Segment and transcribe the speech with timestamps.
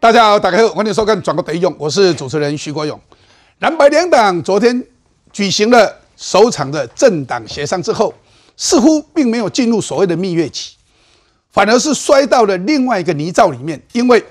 [0.00, 2.98] 大家好，大家好，欢迎收看《转个得用》，我是主持人徐国勇。
[3.58, 4.84] 蓝白两党昨天
[5.32, 8.14] 举行了首场的政党协商之后，
[8.56, 10.76] 似乎并没有进入所谓的蜜月期，
[11.50, 13.82] 反而是摔到了另外一个泥沼里面。
[13.90, 14.24] 因为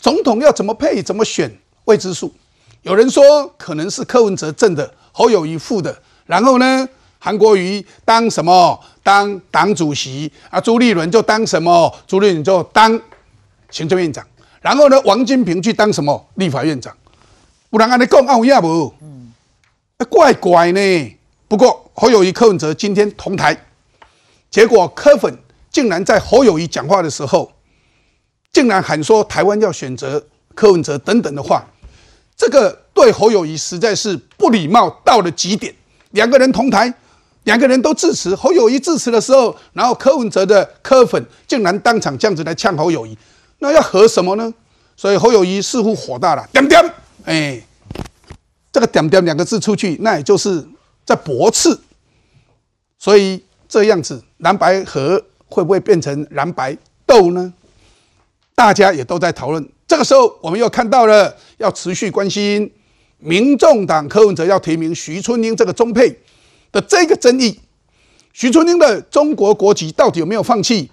[0.00, 1.48] 总统要怎么配、怎么选
[1.84, 2.34] 未知数，
[2.82, 5.96] 有人说可能是柯文哲正的，侯友谊副的，
[6.26, 6.88] 然后呢，
[7.20, 8.76] 韩国瑜当什么？
[9.04, 10.60] 当党主席啊？
[10.60, 11.96] 朱立伦就当什么？
[12.08, 13.00] 朱立伦就当
[13.70, 14.26] 行政院长。
[14.60, 16.94] 然后呢，王金平去当什么立法院长？
[17.70, 18.92] 不然安尼讲有影无？
[19.00, 19.32] 嗯，
[20.08, 20.80] 怪怪呢。
[21.46, 23.66] 不过侯友谊、柯文哲今天同台，
[24.50, 25.38] 结果柯粉
[25.70, 27.52] 竟然在侯友谊讲话的时候，
[28.52, 31.66] 竟然喊说台湾要选择柯文哲等等的话，
[32.36, 35.74] 这个对侯友谊实在是不礼貌到了极点。
[36.10, 36.92] 两个人同台，
[37.44, 43.16] 两个人都致辞，侯友谊致辞的时候，然后柯文哲的柯粉竟然当场这样子来呛侯友谊。
[43.58, 44.52] 那要和什么呢？
[44.96, 47.62] 所以侯友谊似乎火大了，点点，哎，
[48.72, 50.66] 这个点点两个字出去，那也就是
[51.04, 51.78] 在驳斥。
[52.98, 57.52] 所以这样子，蓝白合会不会变成蓝白斗呢？
[58.56, 59.68] 大家也都在讨论。
[59.86, 62.70] 这个时候，我们又看到了要持续关心
[63.18, 66.18] 民众党柯文哲要提名徐春英这个中配
[66.72, 67.60] 的这个争议。
[68.32, 70.90] 徐春英的中国国籍到底有没有放弃？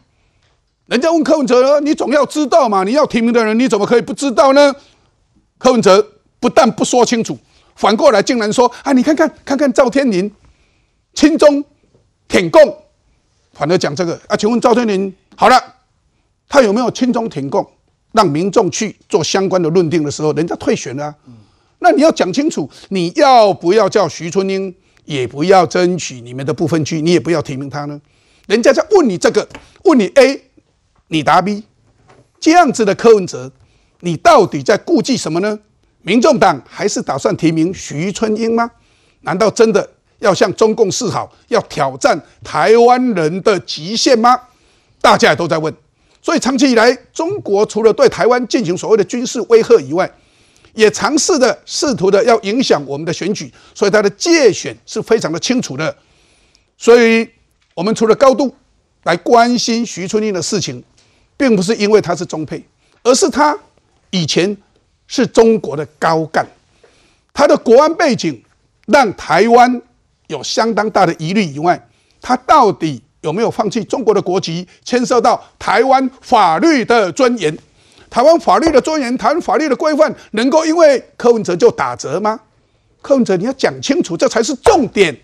[0.88, 2.84] 人家问柯文哲：“你总要知道嘛？
[2.84, 4.74] 你要提名的人，你怎么可以不知道呢？”
[5.58, 6.06] 柯文哲
[6.40, 7.36] 不但不说清楚，
[7.76, 10.32] 反过来竟然说：“啊，你看看看看赵天林
[11.16, 11.64] 亲中
[12.28, 12.62] 舔共，
[13.54, 14.38] 反而讲这个啊？
[14.38, 15.60] 请问赵天林好了，
[16.48, 17.68] 他有没有亲中舔共？
[18.12, 21.16] 让民众去做相关的论定的时候，人家退选了。
[21.80, 24.74] 那你要讲清楚，你要不要叫徐春英，
[25.06, 28.00] 也不要争取你们的部分区，你也不要提名他呢？
[28.46, 29.48] 人家在问你这个，
[29.86, 30.44] 问你 A。”
[31.08, 31.64] 你答 B，
[32.40, 33.52] 这样子的柯文哲，
[34.00, 35.60] 你到底在顾忌什么呢？
[36.02, 38.70] 民众党还是打算提名徐春英吗？
[39.22, 39.88] 难道真的
[40.20, 44.40] 要向中共示好，要挑战台湾人的极限吗？
[45.02, 45.74] 大家也都在问。
[46.22, 50.12] 所以长期以来，中国除了对台湾进行所谓的军事威吓以外，
[50.74, 55.96] 也尝试的试图的要影响我们的选举，所以他的界选是非常的清楚的。
[56.78, 57.28] 所以，
[57.74, 58.54] 我们除了高度
[59.04, 60.84] 来关心徐春英的事情。
[61.38, 62.64] 并不是因为他是中配，
[63.04, 63.58] 而是他
[64.12, 64.56] 以前
[65.08, 66.46] 是中国的高干，
[67.34, 68.42] 他的国安背景
[68.88, 69.82] 让台湾
[70.28, 71.44] 有相当大的疑虑。
[71.44, 71.88] 以外，
[72.22, 74.68] 他到底有没有放弃中国的国籍？
[74.84, 77.56] 牵涉到台湾法律的尊严，
[78.10, 82.40] 台湾法律的尊严，台湾法律的规范，能够因为柯文哲就打折吗？
[83.02, 85.16] 柯文哲，你要讲清楚，这才是重点。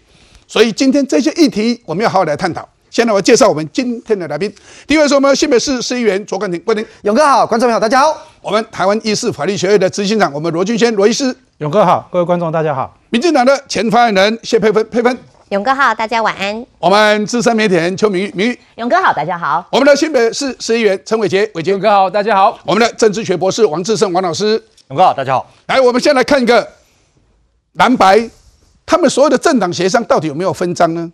[0.48, 2.68] 所以今天这些议题，我们要好好来探讨。
[2.92, 4.54] 现在我介绍我们今天的来宾。
[4.86, 8.22] 第一位是我们新北市市议员卓冠廷，冠廷，勇哥好，观众朋友大家好。
[8.42, 12.94] 我们台湾医事法律学院的执行长，我们罗俊轩罗医师，勇哥好，各位观众大家好。
[13.10, 15.18] 民进党的前发言人谢佩芬，佩芬，
[15.50, 16.66] 勇哥好，大家晚安。
[16.80, 19.66] 我们资深媒体人邱明玉，明玉，勇哥好，大家好。
[19.72, 22.60] 我们的新北市市议员陈伟杰，伟杰，勇哥好，大家好。
[22.66, 25.50] 我们的政治学博士王志胜，王老师，勇哥好，大家好。
[25.68, 26.68] 来，我们先来看一个
[27.76, 28.30] 蓝白，
[28.86, 31.10] 他们所有的政党协商到底有没有分赃呢？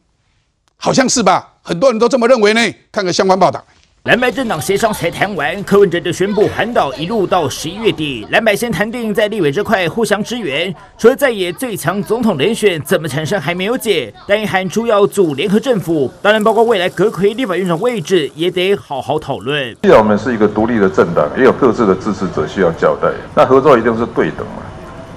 [0.80, 2.62] 好像是吧，很多人都这么认为呢。
[2.92, 3.64] 看个相关报道。
[4.04, 8.26] 蓝白政党协商才谈完，柯文哲就宣布环岛一路到十一月底。
[8.30, 19.76] 蓝白先谈定在立委这块互相支援，除了在野最强总统人选怎么产生还没有解，但也喊出要组联合政府，当然包括未来阁魁立法院长位置也得好好讨论。
[19.82, 24.62] 既然我们是一个独立的政党，也有各自的支持者需要交代，那合作一定是对等嘛。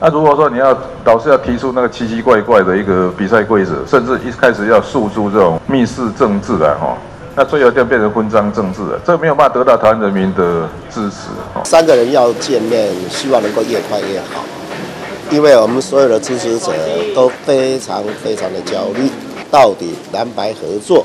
[0.03, 0.75] 那如果说你要
[1.05, 6.97] 老是要提出那个奇奇怪怪的一个比赛规则，甚至一开始要诉诸这种密室政治的哈，
[7.37, 11.29] 那最后就变成婚章政治了，这没有办法得到台湾人民的支持。
[11.65, 14.43] 三个人要见面，希望能够越快越好，
[15.31, 16.73] 因为我们所有的支持者
[17.15, 19.11] 都非常非常的焦虑，
[19.51, 21.05] 到底蓝白合作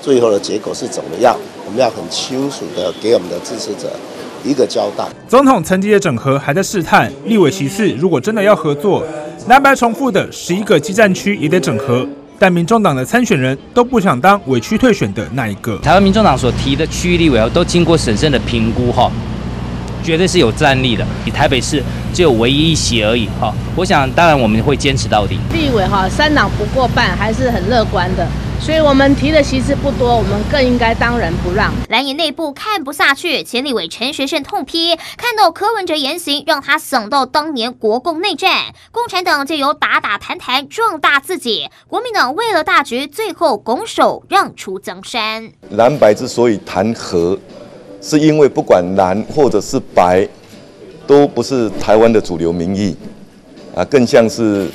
[0.00, 1.36] 最后的结果是怎么样？
[1.64, 3.88] 我们要很清楚的给我们的支持者。
[4.44, 9.04] 一个交代，总统层级的整合还在试探，立委其次如果真的要合作，
[9.48, 12.06] 蓝白重复的十一个基站区也得整合，
[12.38, 15.78] 但民众党的参选人都不想当委屈退选的那一个。
[15.78, 19.10] 台湾民众党所提的区域立委都经过审慎的评估哈，
[20.02, 21.06] 绝对是有战力的。
[21.24, 25.38] 以台北市只有唯一一席而已哈，我想当然我们会坚持到底。
[25.52, 28.26] 立委哈三党不过半还是很乐观的。
[28.64, 31.72] 所以我们提的席次不多，我们更应该当仁不让。
[31.88, 45.50] 蓝营内部看不下去，前立委陈学圣痛批，看到柯文哲言行，让他想到当年国共内战，共产党就由打打谈谈壮大自己，国民党为了大局，最后拱手让出江山。
[45.70, 47.36] 蓝白之所以谈和，
[48.00, 50.28] 是因为不管蓝或者是白，
[51.04, 52.96] 都不是台湾的主流民意，
[53.74, 54.70] 啊，更像是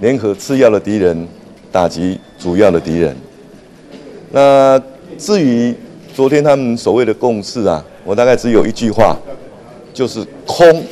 [0.00, 1.26] 联合次要的敌人，
[1.72, 3.16] 打击主要的敌人。
[4.30, 4.80] 那
[5.18, 5.74] 至于
[6.14, 9.16] 昨天他们所谓的共识啊，我大概只有一句话，
[9.92, 10.84] 就是空。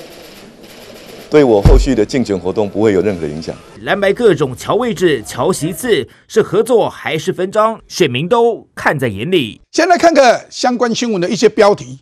[1.30, 3.54] 对我后续的竞选活动不会有任何影响。
[3.82, 7.78] 蓝白各种桥位置、桥席次，是合作还是分赃？
[7.86, 9.60] 选民都看在眼里。
[9.70, 12.00] 先来看看相关新闻的一些标题，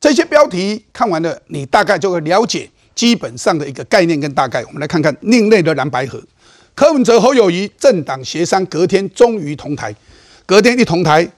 [0.00, 4.64] 这些标题看完了，你大概就会了解基本上的一个概念跟大概。
[4.64, 6.20] 我们来看看另类的蓝白河，
[6.78, 9.92] 柯文哲、侯友谊政党协商，隔天终于同台，
[10.46, 11.28] 隔天一同台，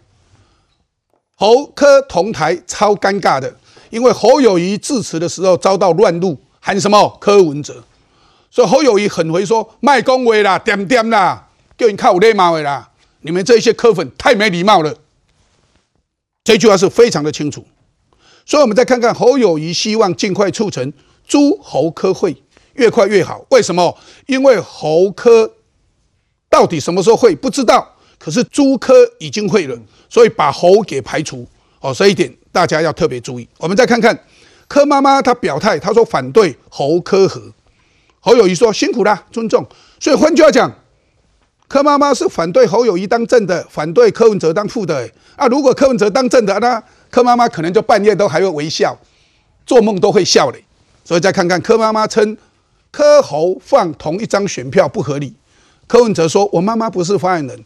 [1.34, 3.56] 侯柯同台超尴尬的，
[3.88, 6.36] 因为侯友谊致辞的时候遭到乱入。
[6.60, 7.82] 喊什么柯文哲？
[8.50, 11.48] 所以侯友谊很回说卖恭维啦，点点啦，
[11.78, 12.90] 叫你看我礼貌的啦。
[13.22, 14.94] 你们这些柯粉太没礼貌了。
[16.44, 17.64] 这句话是非常的清楚。
[18.44, 20.92] 所以我们再看看侯友谊希望尽快促成
[21.26, 22.42] 朱侯科会，
[22.80, 23.44] 越快越好。
[23.50, 23.94] 为什么？
[24.26, 25.52] 因为侯科
[26.48, 27.86] 到底什么时候会不知道，
[28.18, 29.78] 可是朱科已经会了，
[30.08, 31.46] 所以把侯给排除。
[31.80, 33.46] 哦，这一点大家要特别注意。
[33.58, 34.18] 我们再看看。
[34.66, 37.42] 柯妈妈她表态，她说反对侯科和，
[38.20, 39.66] 侯友谊说辛苦啦，尊重。
[39.98, 40.72] 所以换句话讲，
[41.66, 45.10] 柯妈妈是反对侯友谊当正的，反对柯文哲当副的。
[45.34, 46.80] 啊，如果柯文哲当正的，那
[47.10, 48.96] 柯妈妈可能就半夜都还会微笑，
[49.66, 50.64] 做梦都会笑嘞。
[51.04, 52.36] 所以再看看柯妈妈称
[52.90, 55.34] 柯侯放同一张选票不合理，
[55.86, 57.64] 柯文哲说我妈妈不是发言人，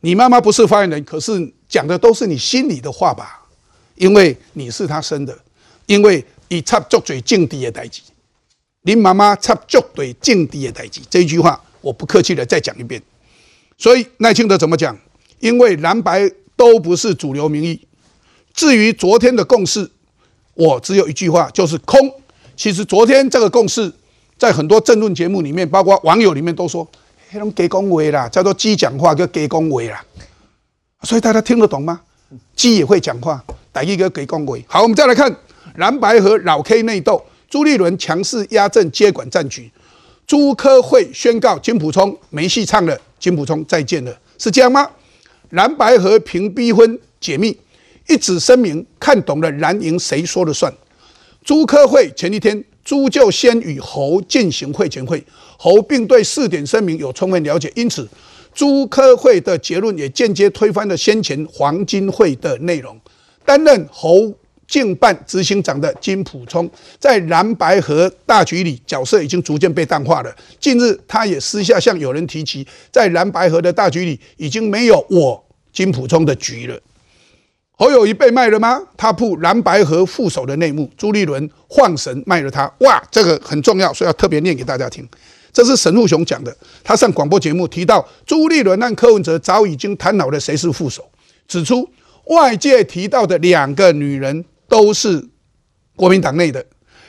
[0.00, 3.46] 你妈妈不是发言人，可是讲的都是你心里的话吧？
[3.96, 5.38] 因为你是他生的，
[5.86, 6.24] 因为。
[6.48, 8.02] 以插足嘴政治的代志，
[8.82, 13.02] 林妈妈插足对政治的代志，这一句话我不客气的再讲一遍。
[13.78, 14.96] 所以赖清德怎么讲？
[15.40, 17.80] 因为蓝白都不是主流民意。
[18.52, 19.90] 至于昨天的共识，
[20.52, 21.98] 我只有一句话，就是空。
[22.54, 23.90] 其实昨天这个共识，
[24.38, 26.86] 在很多政论节目里面，包括网友里面都说，
[27.32, 30.04] 那种给恭维啦，叫做鸡讲话叫给恭维啦。
[31.02, 32.00] 所以大家听得懂吗？
[32.56, 33.42] 鸡也会讲话，
[33.72, 34.64] 打一个给恭维。
[34.66, 35.34] 好，我们再来看。
[35.76, 39.68] 蓝白和老 K 内斗，朱立伦强势压阵接管战局，
[40.24, 44.88] 朱科会宣告金普聪没戏唱了，金普聪再见了，是这样吗？
[45.50, 47.58] 蓝白和平逼婚解密，
[48.08, 50.72] 一纸声明看懂了蓝营谁说了算？
[51.44, 55.24] 朱科会前一天，朱就先与侯进行会前会，
[55.56, 58.08] 侯并对四点声明有充分了解，因此
[58.54, 62.96] 朱科会的结论也间接推翻了先前黄金会的内容，
[63.44, 64.32] 担任侯。
[64.66, 70.36] 竞办执行长的金普聪，在蓝白河大局里角色已经逐渐被淡化了。
[70.58, 76.80] 近日，他也私下向有人提及，在蓝白河的大局里，已经没有我金普聪的局了。
[77.76, 78.80] 侯友谊被卖了吗？
[78.96, 82.72] 他铺蓝白河副手的内幕，朱立伦晃神卖了他。
[82.80, 85.08] 哇，这个很重要，所以要特别念给大家听。
[85.52, 91.04] 这是沈富雄讲的，他上广播节目提到，朱立伦让柯文哲早已经谈好了谁是副手，
[91.46, 91.88] 指出
[92.26, 94.44] 外界提到的两个女人。
[94.66, 95.22] 都是
[95.94, 96.64] 国民党内的。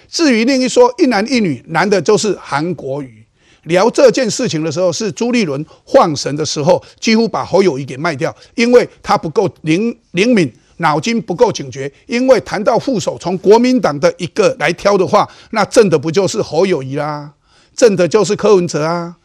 [0.09, 3.24] 至于另一说一男一女，男的就是韩国瑜。
[3.65, 11.91] 聊这件事情的时候，是朱立伦晃神的时候，几乎把侯友谊给卖掉，因为他不够灵灵敏，脑筋不够警觉。
[12.05, 17.31] 因为谈到副手，从国民党的一个来挑的话，那正的不就是侯友谊啦？
[17.75, 19.15] 正的就是柯文哲啊。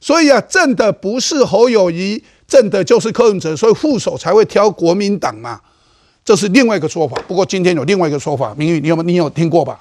[0.00, 5.60] 所以啊，正的不是侯友谊，正的就是柯文哲，所以副手才会挑国民党嘛。
[6.24, 9.78] 这是另外一个说法，不过今天有另外一个说法，明玉，你有没你有听过吧？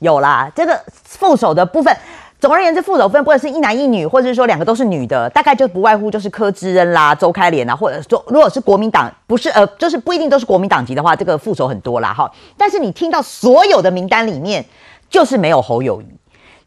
[0.00, 1.94] 有啦，这个副手的部分，
[2.38, 12.30] 总而言之，副手分不管是一男一女，或者是说两个都是女的，大概就不外乎就是柯志恩啦、周开莲啦，或者说如果是国民党，不是呃，就是不一定都是国民党籍的话，这个副手很多啦哈。
[12.56, 14.64] 但是你听到所有的名单里面，
[15.08, 16.06] 就是没有侯友谊。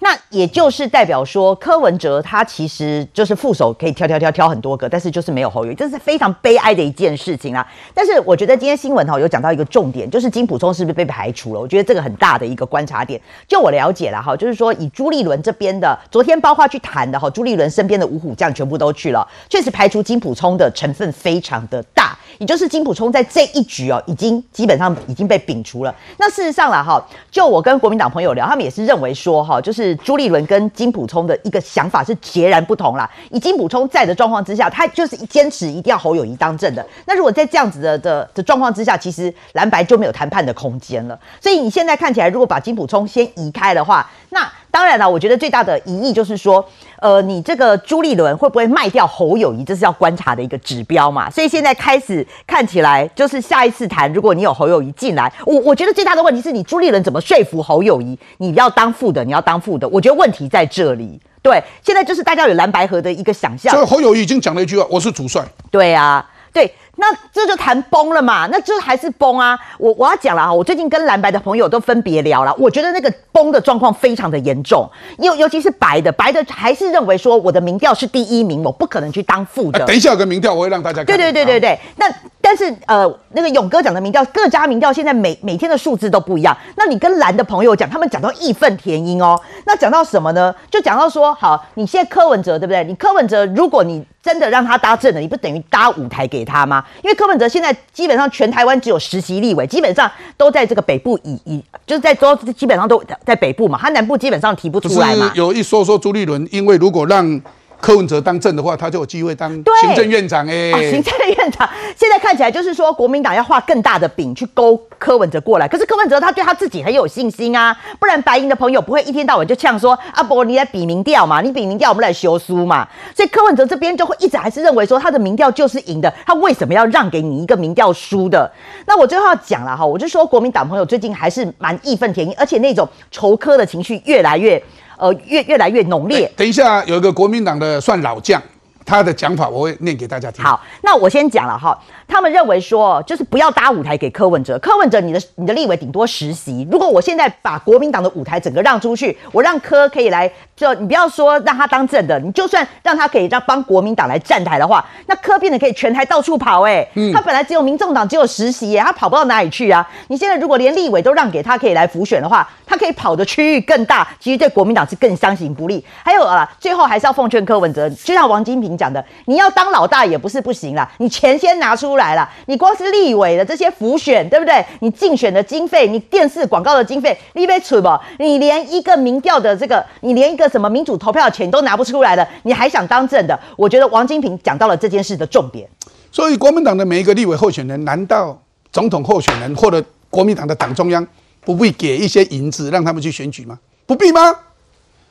[0.01, 7.65] 那也就是代表说，柯文哲他其实就是副手，可以挑挑挑挑很多个，但是就是没有侯友这是非常悲哀的一件事情啊。
[7.93, 11.59] 但是我觉得今天新闻哈有讲到一个重点，就是金普聪是不是被排除了？
[11.59, 13.19] 我觉得这个很大的一个观察点。
[13.47, 22.17] 就我了解了哈，就是说以朱立伦这边的，昨天包括去谈的哈，朱立伦身边的五虎将全部都去了，确实排除金普聪的成分非常的大。
[22.37, 25.93] 也就是金普聪在这一局哦，已经基本上已经被摒除了。
[26.17, 33.09] 那事实上了哈，就我跟国民党朋友聊，他们也是认为说哈，就是朱立伦跟金普聪的一个想法是截然不同啦。
[33.29, 36.85] 以金普聪在的状况之下，他就是坚持一定要侯友谊当政的。
[37.05, 41.19] 那如果在这样子的的的状况之下，其实蓝白就没有谈判的空间了。
[41.39, 46.63] 所以你现在看起来，如果把金普聪先移开的话，那当然了，我觉得最大的疑义就是说，
[46.99, 51.29] 呃，你这个朱立伦会不会卖掉侯友谊，这是要观察的一个指标嘛。
[51.29, 61.19] 所以现在开始看起来，就是下一次谈，如果你有侯友谊进来，我我觉得最大的问题是你朱立伦怎么说服侯友谊，你要当副的，你要当副的，我觉得问题在这里。
[61.41, 63.73] 对，现在就是大家有蓝白河的一个想象。
[63.73, 66.71] 所以侯友谊已经讲了一句话：“我是主帅。”对啊，对。
[66.99, 68.45] 那这就谈崩了嘛？
[68.51, 69.57] 那这还是崩啊！
[69.77, 70.53] 我我要讲了啊！
[70.53, 74.85] 我最近跟蓝白的朋友都分别聊了，我觉得那个崩的状况非常的严重，
[75.17, 79.85] 尤尤其是白的，白的还是认为说我的民调是第一名，我不可能去当副的。
[79.85, 81.05] 等一下有个民调，我会让大家看。
[81.05, 81.79] 对对对对对。
[81.95, 82.05] 那
[82.41, 86.55] 但是呃，那个勇哥讲的民调，各家民调现在每每天的数字都不一样。
[86.75, 89.39] 那你跟蓝的朋友讲，他们讲到义愤填膺哦。
[89.65, 90.53] 那讲到什么呢？
[90.69, 92.83] 就讲到说，好，你现在柯文哲对不对？
[92.83, 96.83] 你柯文哲，如果你真的让他搭正了，你不等于搭舞台给他吗？
[97.03, 105.31] 因为柯文哲现在基本上全台湾只有实习立委，基本上都在这个北部以以就是在都基本上都在北部嘛，他南部基本上提不出来嘛。
[105.35, 107.41] 有一说说朱立伦，因为如果让。
[107.81, 110.71] 柯文哲当政的话，他就有机会当行政院长哎。
[110.91, 115.67] 行政院长现在看起来就是说，国民党要画更大的饼去勾柯文哲过来。
[115.67, 128.51] 可是柯文哲他对他自己很有信心啊，不然白银的朋友不会一天到晚就呛说：“阿伯，你来比民调嘛，你比民调，我们来修书嘛。”所以柯文哲这边就会一直还是认为说，他的民调就是赢的，他为什么要让给你一个民调输的？
[128.85, 134.61] 那我最后要讲了哈，我就说国民党朋友最近还是蛮义愤填膺，而且那种仇柯的情绪越来越。
[134.99, 136.29] 呃，越越来越浓烈。
[136.35, 138.41] 等一下，有一个国民党的算老将，
[138.89, 140.43] 他的讲法我会念给大家听。
[140.43, 141.77] 好，那我先讲了哈。
[142.07, 144.57] 他们认为说，就是不要搭舞台给柯文哲。
[144.57, 146.67] 柯文哲，你的你的立委顶多实习。
[146.71, 156.63] 如果我现在把国民党的舞台整个让出去，我让柯可以来，就你不要说让他当正的，你就算让他可以让帮国民党来站台的话，那柯变得可以全台到处跑。
[156.63, 159.87] 哎，他本来只有民众党只有实习，他跑不到哪里去啊？
[160.07, 165.85] 你现在如果连立委都让给他可以来辅选的话，他可以跑的区域更大，其实对国民党是更相形不利。
[166.03, 171.89] 还有啊，最后还是要奉劝柯文哲，就像王金平讲的，你要当老大也不是不行啦，你钱先拿出。
[171.89, 174.63] 来了，你光是立委的这些浮选，对不对？
[174.79, 177.89] 你竞选的经费，你电视广告的经费，你被处不？
[178.19, 183.37] 你连一个民调的这个，你连一个什么民主投票的钱都拿不出来了，你还想当政的？
[183.57, 185.67] 我觉得王金平讲到了这件事的重点。
[186.11, 188.39] 所以，国民党的每一个立委候选人，难道
[188.71, 191.05] 总统候选人或者国民党的党中央
[191.41, 193.59] 不必给一些银子让他们去选举吗？
[193.85, 194.21] 不必吗？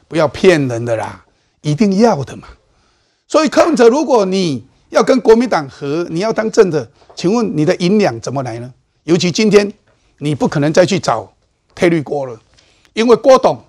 [0.06, 1.24] 不要骗人的啦，
[1.60, 2.48] 一定要的嘛。
[3.28, 8.72] 所以，柯文哲，如果你要跟国民党和，你要当政的，请问你的银两怎么来呢？
[9.04, 9.70] 尤其今天，
[10.18, 11.30] 你不可能再去找
[11.74, 12.40] 退绿郭了，
[12.94, 13.62] 因为郭董，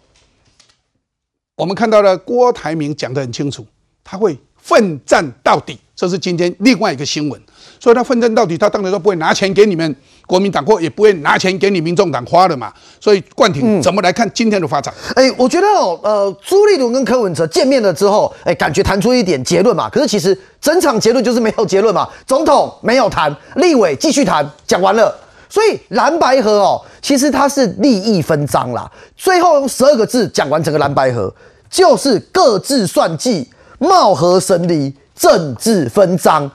[1.58, 3.68] 我们看到了郭台铭讲得很清楚，
[4.02, 7.42] 他会奋战到底，这是今天另外一个新闻。
[7.80, 9.96] 所以他奋战到底，他当然都不会拿钱给你们
[10.28, 12.72] 国民党，或也不会拿钱给你民众党花的嘛。
[13.00, 14.94] 所以冠廷怎么来看今天的发展？
[15.16, 19.90] 哎，我觉得哦，呃，朱立伦跟柯文哲见面了之后，哎，感觉谈出一点结论嘛。
[19.90, 22.08] 可是其实整场结论就是没有结论嘛。
[22.28, 25.18] 总统没有谈，立委继续谈，讲完了。
[25.48, 28.92] 所以蓝白河哦，其实它是利益分赃啦。
[29.16, 31.34] 最后用十二个字讲完整个蓝白河，
[31.72, 36.52] 就是各自算计，貌合神离，政治分赃。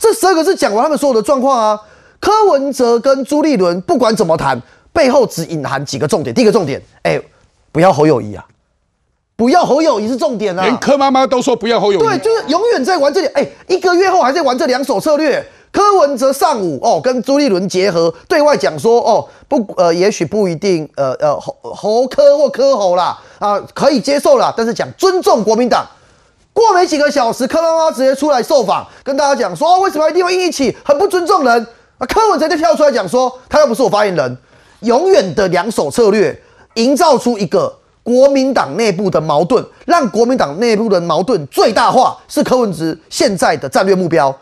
[0.00, 1.78] 这十二个字讲完他们所有的状况啊，
[2.18, 4.58] 柯文哲跟朱立伦不管怎么谈，
[4.94, 6.34] 背后只隐含几个重点。
[6.34, 7.20] 第一个重点，哎，
[7.70, 8.42] 不要侯友谊啊，
[9.36, 10.62] 不要侯友谊是重点啊。
[10.62, 12.02] 连柯妈妈都说不要侯友谊。
[12.02, 13.26] 对，就是永远在玩这里。
[13.28, 15.46] 哎，一个月后还在玩这两手策略。
[15.70, 25.86] 柯文哲上午哦跟朱立伦结合，对外讲说哦不呃也许不一定呃呃侯侯柯或柯侯啦啊可以接受啦，但是讲尊重国民党。
[26.60, 31.66] 过没几个小时，柯妈妈直接出来受访，跟大家讲说：为什么一定要硬一起，很不尊重人。
[31.96, 34.36] 啊，柯文哲就跳出来讲说：他又不是我发言人，
[34.80, 36.38] 永远的两手策略，
[36.74, 44.34] 营造出一个国民党内部的矛盾，让国民党内部的矛盾最大化，是柯文哲现在的战略目标。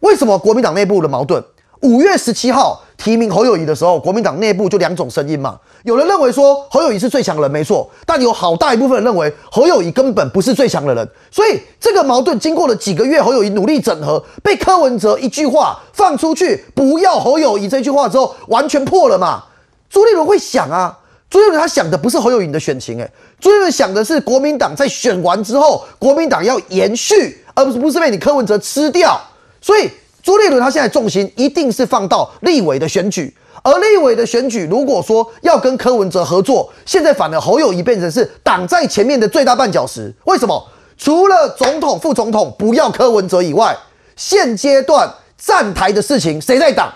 [0.00, 1.42] 为什么国民党内部的矛盾？
[1.86, 5.56] 五月十七号提名侯友谊的时候，国民党内部就两种声音嘛。
[5.84, 11.08] 有人认为说侯友谊是最强人，没错，但有好大一部分人认为侯友谊根本不是最强的人。
[11.30, 19.44] 所以这个矛盾经过了几个月，侯友谊努力整合，被柯文哲一句话放出去，不要侯友谊这句话之后，完全破了嘛。
[19.88, 20.98] 朱立伦会想啊，
[21.30, 29.20] 朱立伦他想的不是侯友谊的选情，诶，朱立伦想的是国民党在选完之后，国民党要延续，而不是不是被你柯文哲吃掉，
[29.60, 29.88] 所以。
[30.26, 40.12] 朱立伦他现在重心一定是放到立委的选举，而立委的选举，如果说要跟柯文哲合作，现在反而侯友谊变成是挡在前面的最大绊脚石。
[40.24, 40.66] 为什么？
[40.98, 43.76] 除了总统、副总统不要柯文哲以外，
[44.16, 46.92] 现阶段站台的事情谁在挡？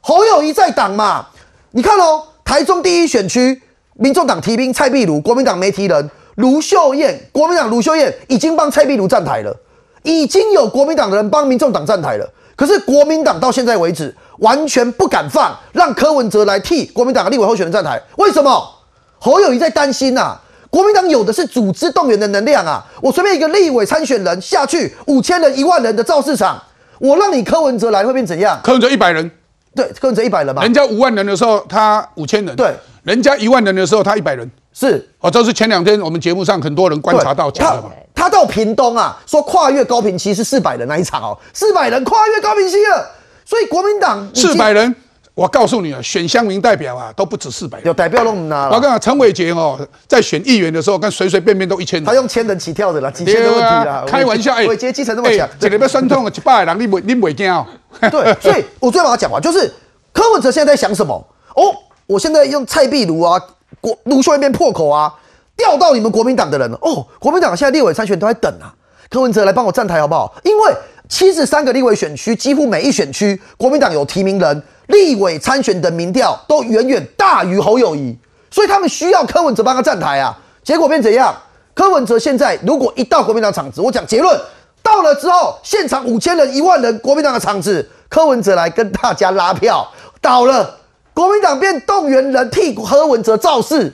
[0.00, 1.26] 侯友谊在挡嘛？
[1.72, 3.60] 你看哦，台中第一选区，
[3.94, 9.56] 民众党提兵蔡壁如，国民党没提人，卢秀燕，国民党卢秀燕已经帮蔡壁如站台了，
[10.04, 12.32] 已经有国民党的人帮民众党站台了。
[12.60, 17.98] 可是国民党到现在为止完全不敢放，让柯文哲来替国民党的立委候选人站台。
[18.18, 18.70] 为什么？
[19.18, 20.38] 侯友谊在担心呐、
[20.68, 22.84] 国民党有的是组织动员的能量啊！
[23.00, 26.62] 我随便一个立委参选人下去，五千人、一万人的造市场，
[26.98, 28.60] 我让你柯文哲来会变怎样？
[28.62, 29.30] 柯文哲一百人，
[29.74, 32.74] 对，柯文哲一百人嘛，人家五万人的时候他五千人，对，
[33.04, 34.50] 人家一万人的时候他一百人，
[34.80, 37.90] 是哦，这是前两天我们节目上很多人观察到讲的嘛。
[38.14, 43.06] 他到屏东啊，说跨越高平期是四百人那一场哦，四百人跨越高平期了，
[43.44, 44.94] 所以国民党四百人，
[45.34, 47.86] 我告诉你啊，选乡民代表啊都不止四百人。
[47.86, 52.06] 有代表都唔拿了，我跟你讲，陈伟杰哦，在选议员的时候，跟随随便便都一千人。
[52.06, 57.66] 他用千人起跳的啦，几千的问题啦开玩笑，哎，伟杰基层那么强，一个要酸痛的一百个人，你袂你袂惊哦？
[58.10, 59.70] 对，所以我最后把它讲完，就是
[60.12, 61.14] 柯文哲现在在想什么？
[61.54, 61.74] 哦，
[62.06, 63.40] 我现在用蔡壁如啊，
[63.80, 65.12] 国卢秀燕变破口啊，
[65.56, 68.74] 调到你们国民党的人哦，国民党现在立委参选都在等啊，
[69.08, 70.34] 柯文哲来帮我站台好不好？
[70.44, 70.74] 因为
[71.08, 78.16] 七十三个立委选区，几乎每一选区国民党有提名人，立委参选的民调都远远大于侯友谊，
[78.50, 80.38] 所以他们需要柯文哲帮他站台啊。
[80.62, 81.34] 结果变怎样？
[81.72, 84.38] 柯文哲现在如果一到国民党场子，我讲结论，
[84.82, 89.88] 到了之后，现场五千人、一万人，国民党的场子，柯文哲来跟大家拉票，
[90.20, 90.79] 倒了，
[91.14, 93.92] 国民党变动员人替柯文哲造势，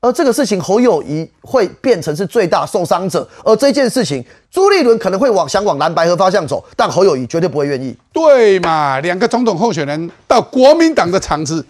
[0.00, 7.96] 而这个事情侯友谊会变成是最大受伤者，而这件事情朱立伦可能会往想往蓝白河方向走，但侯友谊绝对不会愿意。
[8.12, 9.00] 对嘛？
[9.00, 11.64] 两个总统候选人到国民党的场子，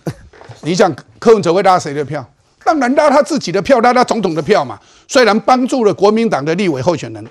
[0.63, 2.25] 你想柯文哲会拉谁的票？
[2.65, 4.79] 当然拉他自己的票，拉他总统的票嘛。
[5.07, 7.25] 虽然帮助了国民党的立委候选人，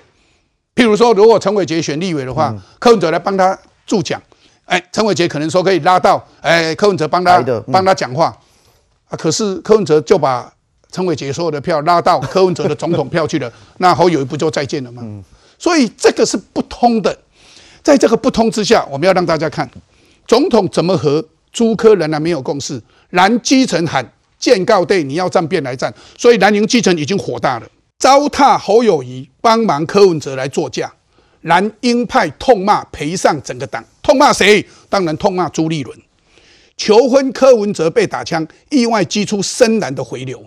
[0.74, 4.22] 譬如说，如果陈伟杰选立委的话，柯文哲来帮他助讲，
[4.66, 7.40] 哎，陈伟杰可能说可以拉到，哎，柯文哲帮他
[7.70, 8.36] 帮他讲话，
[9.08, 10.52] 啊，可是柯文哲就把
[10.90, 15.02] 陈伟杰所有的票拉到柯文哲的总统票去了，那侯友谊不就再见了吗？
[15.58, 17.16] 所以这个是不通的。
[17.82, 19.70] 在这个不通之下，我们要让大家看，
[20.26, 22.80] 总统怎么和朱科仍然没有共识，
[23.10, 27.66] 蓝基层喊建告队你要站便来站，所以蓝营基层已经火大了，
[27.98, 30.90] 糟蹋侯友谊帮忙柯文哲来作价，
[31.42, 34.64] 蓝鹰派痛骂赔上整个党，痛骂谁？
[34.88, 35.98] 当然痛骂朱立伦。
[36.76, 40.40] 求婚柯文哲被打枪，意外激出深蓝的回流，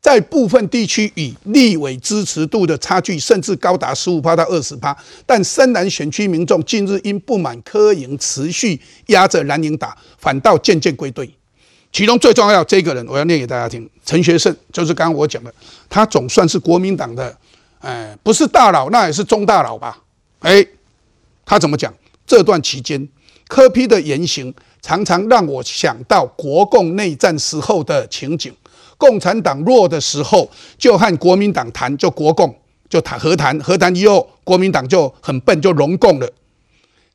[0.00, 11.32] 在部分地区与立委支持度的差距甚至高达十五趴到二十趴，但深蓝选区民众近日因不满柯营持续压着蓝营打，反倒渐渐归队。
[11.92, 15.54] 其中最重要这个人，我要念给大家听，陈学圣，就是刚刚我讲的，
[15.88, 17.36] 他总算是国民党的，
[17.78, 19.96] 哎，不是大佬，那也是中大佬吧？
[20.40, 20.66] 哎，
[21.44, 21.94] 他怎么讲？
[22.26, 23.08] 这段期间，
[23.48, 28.54] 柯批的言行常常让我想到国共内战时候的情景。
[28.96, 32.54] 共产党弱的时候，就和国民党谈，就国共
[32.88, 36.30] 就谈和谈，和谈以后，国民党就很笨，就融共了。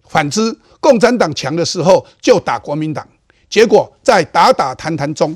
[0.08, 3.08] 反之，共产党强的时候，就打国民党。
[3.50, 5.36] 结果在打打谈谈中，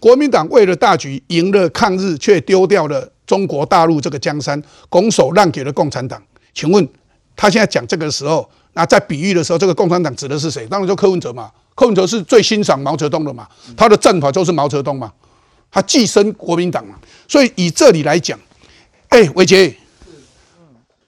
[0.00, 6.20] 国民党为了大局赢了抗日，却丢掉了中国大陆这个江山，拱手让给了共产党。
[6.52, 6.88] 请问
[7.36, 10.66] 他现在讲这个时候，那在比喻的时候，这个共产党指的是谁？
[10.66, 11.50] 当然就柯文哲嘛。
[11.74, 15.10] 柯文哲是最欣赏毛泽东的嘛，他的战法就是毛泽东嘛，
[15.70, 16.96] 他寄生国民党嘛。
[17.26, 18.38] 所以以这里来讲，
[19.08, 19.74] 哎，伟杰，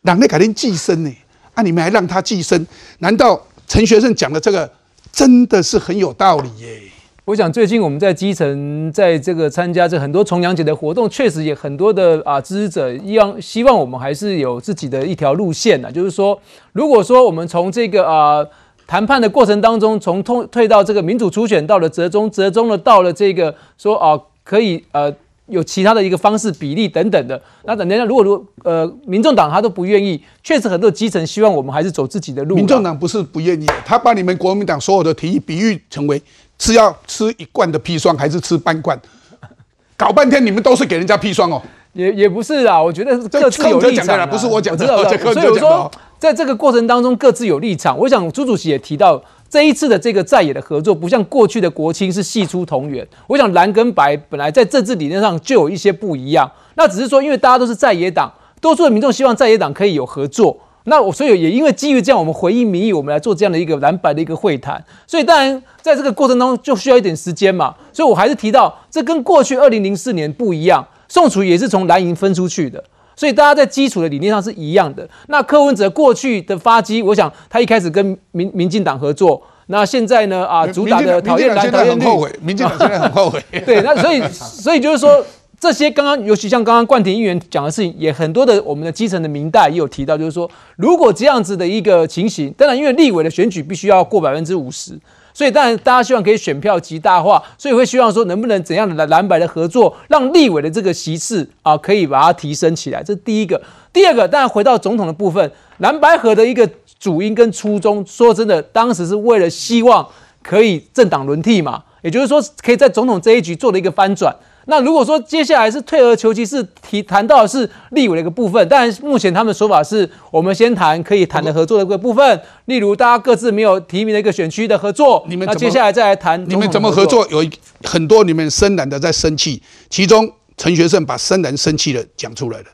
[0.02, 1.14] 党内改天寄生呢？
[1.52, 2.66] 啊，你们还让他寄生？
[2.98, 4.70] 难道陈学圣讲的这个
[5.12, 6.82] 真的是很有道理耶？
[7.26, 15.90] 我想最近我们在基层，在这个参加这很多重阳节的活动，确实也很多的啊支持者希望希望我们还是有自己的一条路线呢。
[15.90, 16.38] 就是说，
[16.74, 18.44] 如果说我们从这个啊
[18.86, 25.10] 谈判的过程当中，从退退到这个民主初选到了折中，折中了到了这个说啊可以呃
[25.46, 32.54] 有其他的一个方式比例等等的，那等一下如果如呃民众党他都不愿意，确实很多基层希望我们还是走自己的路。
[32.54, 36.20] 民众党不是不愿意，他把你们国民党所有的提议比喻成为
[36.58, 38.98] 是要吃一罐的砒霜还是吃半罐，
[39.96, 41.60] 搞半天你们都是给人家砒霜哦。
[41.92, 47.96] 也也不是啊，我觉得这各自有立场不是我讲的知道 这柯文哲所以我说，在这个过程当中各自有立场。
[47.96, 53.06] 我想朱主席也提到，这一次的这个在野的合作，不像过去的国青是系出同源。
[53.28, 60.58] 我想蓝跟白本来在政治理念上就有一些不一样，那只是说因为大家都是在野党，多数的民众希望在野党可以有合作。
[60.84, 64.82] 那我所以也因为基于这样，我们回应民意，我们来做这样的一个蓝白的一个会谈。
[65.06, 67.74] 所以当然在这个过程当中就需要一点时间嘛。
[67.92, 72.82] 所以我还是提到，这跟过去二零零四年不一样，宋楚瑜也是从蓝营分出去的。
[73.16, 75.08] 所以大家在基础的理念上是一样的。
[75.28, 83.40] 那柯文哲过去的发迹，我想他一开始跟民民进党合作，那现在呢啊，主打的讨厌蓝、讨厌绿，后悔，民进党现在很后悔。
[83.64, 85.24] 对，那所以所以就是说，
[85.64, 94.92] 这些刚刚，尤其像刚刚冠廷议员讲的事情，也很多的我们的基层的民代也有提到，就是说，如果这样子的一个情形，当然因为立委的选举必须要过百分之五十，
[95.32, 103.58] 所以当然大家希望可以选票极大化，所以会希望说能不能怎样的蓝白的合作，让立委的这个席次啊可以把它提升起来，这是第一个。
[103.90, 106.68] 第二个，当然回到总统的部分，蓝白合的一个
[107.00, 110.06] 主因跟初衷，说真的，当时是为了希望
[110.42, 114.36] 可以政党轮替嘛，也就是说可以在总统这一局做了一个翻转。
[114.66, 127.26] 那如果说接下来是退而求其次，提谈到的是立委的一个部分，但目前他们的说法是我们先谈可以谈的合作的一个部分，例如大家各自没有提名的一个选区的合作，你们那接下来再来谈你们怎么合作？
[127.30, 127.50] 有一
[127.82, 132.66] 很多你们深蓝的在生气，其中陈学圣把深蓝生气的讲出来了，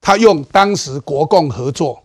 [0.00, 2.02] 他用当时国共合作，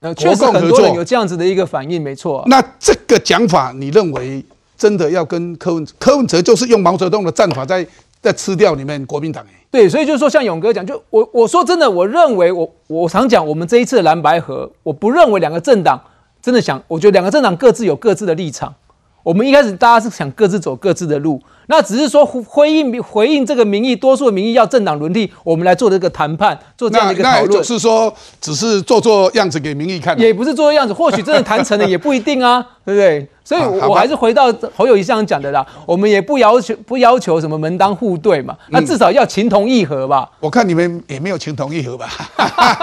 [0.00, 2.42] 呃，确实很多人有这样子的一个反应，没错。
[2.46, 4.42] 那这个讲法，你认为
[4.78, 7.86] 真的要跟柯文柯文哲就是用毛泽东的战法在
[8.20, 9.44] 在吃掉你们国民党？
[9.70, 16.00] 对，所以就是说，像勇哥讲，就我我说真的，我认为我我常讲，我们这一次的蓝白合，我不认为两个政党
[16.42, 18.74] 真的想，我觉得两个政党各自有各自的立场。
[19.22, 27.50] 我们一开始大家是想各自走各自的路，那只是说回应回应这个民意，多数的民意要政党轮替，我们来做这个谈判，做这样的一个讨论。
[27.50, 33.28] 就是说只是做做样子给民意看，也不是做做样子，或许真的谈成了也不一定啊，对不对？
[33.50, 40.30] 所以我还是回到侯友谊这样讲的啦，我们也不要求不要求什么门当户对嘛，那至少要情同意合吧。
[40.38, 42.08] 我看你们也没有情同意合吧。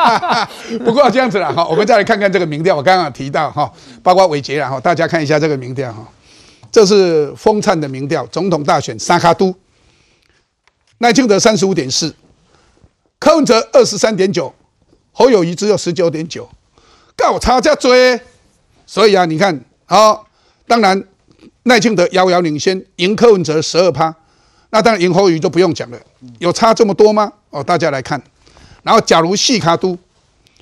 [0.83, 3.71] 不过这样子啦哈，我们再来看看这个民调，我刚刚提到哈，
[4.03, 6.05] 包括伟杰啦哈，大家看一下这个民调哈。
[6.69, 9.55] 这是风灿的民调，总统大选沙卡都，
[10.97, 12.13] 赖清德三十五点四，
[13.19, 14.53] 柯文哲二十三点九，
[15.13, 16.49] 侯友谊只有十九点九，
[17.15, 18.19] 告差价追，
[18.85, 20.19] 所以啊，你看啊，
[20.67, 21.01] 当然
[21.63, 24.13] 赖清德遥遥领先，赢柯文哲十二趴，
[24.69, 25.99] 那当然赢侯友谊就不用讲了，
[26.39, 27.31] 有差这么多吗？
[27.49, 28.21] 哦，大家来看，
[28.83, 29.97] 然后假如细卡都，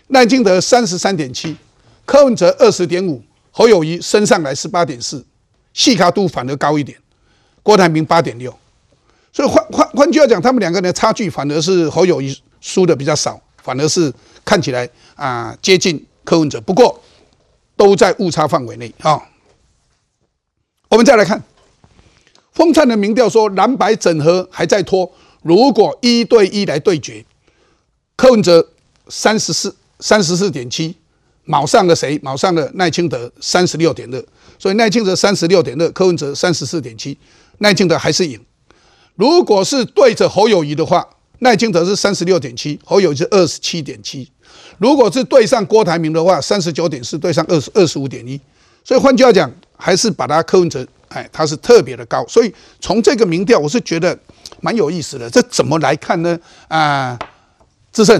[0.07, 1.57] 赖清德三十三点七，
[2.05, 5.25] 柯文哲二十点五，侯友谊升上来十八点四。
[5.73, 6.97] 细卡都反而高一点，
[7.61, 8.57] 郭台铭八点六，
[9.33, 14.13] 所以换换换句话讲，他们两个人的差距反而是侯友谊输的比较少，反而是
[14.45, 16.97] 看起来啊接近柯文哲，不过
[17.75, 19.21] 都在误差范围内啊。
[20.95, 21.43] 我们再来看，
[22.53, 27.25] 风灿的民调说蓝白整合还在拖，如果一对一来对决，
[28.15, 28.69] 柯文哲
[29.09, 30.95] 三十四三十四点七，
[31.43, 32.17] 卯上了谁？
[32.23, 34.25] 卯上了赖清德三十六点二。
[34.57, 37.17] 所以赖清德三十六点二，柯文哲三十四点七，
[37.57, 38.39] 赖清德还是赢。
[39.15, 41.05] 如果是对着侯友谊的话，
[41.39, 44.31] 赖清德是三十六点七，侯友谊是二十七点七。
[44.77, 48.39] 如果是对上郭台铭的话，三十九点四对上二十二十五点一。
[48.85, 49.51] 所以换句话讲，
[49.85, 52.25] 还是把他柯文哲，哎，他是特别的高。
[52.27, 54.17] 所以从这个民调，我是觉得
[54.59, 55.29] 蛮有意思的。
[55.29, 56.39] 这怎么来看呢？
[56.67, 57.19] 啊，
[57.93, 58.19] 志胜。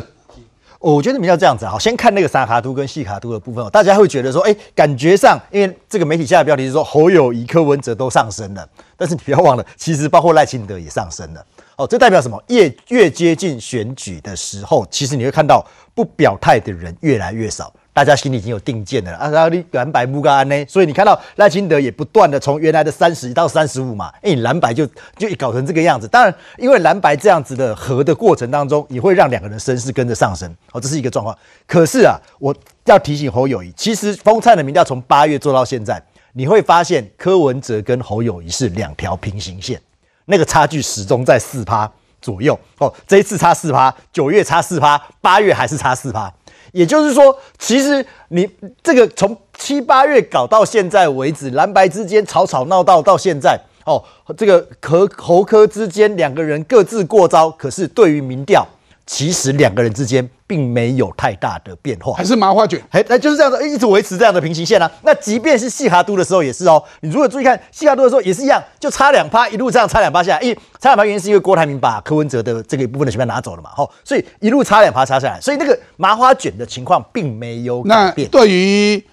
[0.78, 11.44] 我觉得你要这样子，好，先看那个沙卡都跟细卡都的部分，大家会觉得说，哎，感觉上，因为这个媒体下的标题是说侯友谊、柯文哲都上升了，但是你不要忘了，其实包括赖清德也上升了。
[11.78, 12.40] 哦，这代表什么？
[12.50, 17.74] 越越接近选举的时候，其实你会看到不表态的人越来越少。
[17.96, 24.86] 大家心里已经有定见了啊，然后你蓝白不干呢，所以你看到赖清德也不断的从原来的三十到三十五嘛，哎，蓝白就
[25.18, 26.06] 就搞成这个样子。
[26.06, 31.34] 当然，因为蓝白这样子的和的过程当中，也会让两个人声势跟着上升，哦，这是一个状况。
[31.66, 32.54] 可是啊，我
[32.84, 36.04] 要提醒侯友谊，其实风灿的民调从八月做到现在，
[36.34, 39.82] 你会发现柯文哲跟侯友谊是两条平行线，
[40.26, 41.90] 那个差距始终在四趴
[42.22, 42.60] 左右。
[42.80, 46.30] 哦，这一次差四趴，九月差四趴，八月还是差四趴。
[46.76, 48.46] 也就是说，其实你
[48.84, 54.04] 这个从七八月搞到现在为止，蓝白之间吵吵闹闹到现在，哦，
[54.36, 58.68] 这个和侯科之间两个人各自过招，可是对于民调。
[59.08, 64.92] 其实两个人之间并没有太大的变化，还是麻花卷，哎，那就是这样子，一直维持这样的平行线啊。
[65.04, 70.42] 那即便是细哈都的时候也是哦，你如果注意看细哈都的时候也是一样，就差两趴，一路这样差两趴下来。
[70.42, 78.28] 因为差两趴原因是因为郭台铭把柯文哲的这个一部分的选票拿走了嘛，吼，所以一路差两趴差下来，所以那个麻花卷的情况并没有改变。
[78.30, 79.06] 对于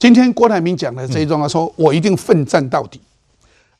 [0.00, 3.00] 今天郭台铭讲的这一段话，说我一定奋战到底。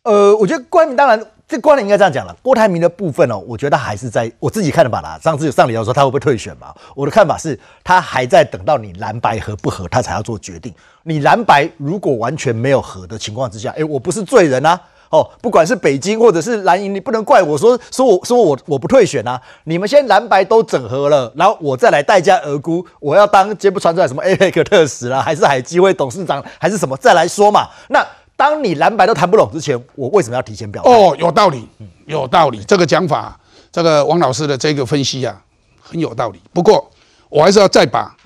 [0.05, 1.21] 呃，我觉得郭台铭当然。
[1.49, 5.19] 这观点应该这样讲了，郭台铭的部分哦，我觉得还是在我自己看的吧啦。
[5.23, 6.75] 上次有上礼要说他会不会退选嘛？
[6.95, 10.75] 我的看法是他还在等到你蓝白合不合，他才要做决定。
[11.05, 14.79] 你蓝白如果完全没有合的情况之下，哎，我不是罪人啊！
[15.09, 19.41] 哦，不管是北京或者是蓝营，你不能怪我说说我说我我不退选啊！
[19.65, 27.71] 你们先蓝白都整合了，然后我再来代价而沽，我要当接不传出来什么 APEC 特使啦，还是海基会董事长，还是什么再来说嘛？
[27.89, 28.07] 那。
[28.39, 30.89] 当你蓝白都谈不拢之前，我为什么要提前表态？
[30.89, 31.67] 哦，有道理，
[32.07, 32.63] 有道理。
[32.69, 33.37] 这个讲法
[33.73, 35.43] 这个王老师的这个分析啊，
[35.81, 36.39] 很有道理。
[36.53, 36.89] 不过
[37.29, 38.17] 我还是要再把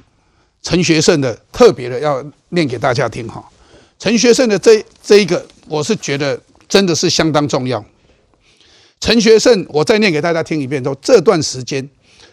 [0.60, 3.42] 陈学圣的特别的要念给大家听哈。
[3.98, 7.82] 陈学圣的这这一个，我是觉得真的是相当重要。
[9.00, 11.88] 陈学圣，我再念给大家听一遍，说这段时间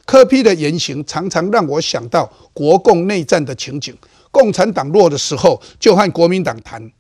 [0.06, 3.98] 柯批的言行常常让我想到国共内战的情景。
[4.32, 6.92] 共产党弱的时候就和国民党谈，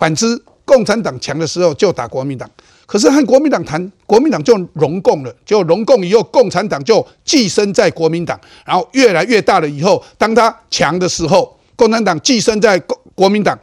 [0.00, 2.50] 反之共产党强的时候就打国民党。
[2.86, 13.56] 可是和国民党谈，国民党就融共了，就融共以后，共产党就寄生在国民党，然后越来越大了以后，当他强的时候，共产党寄生在国国民党，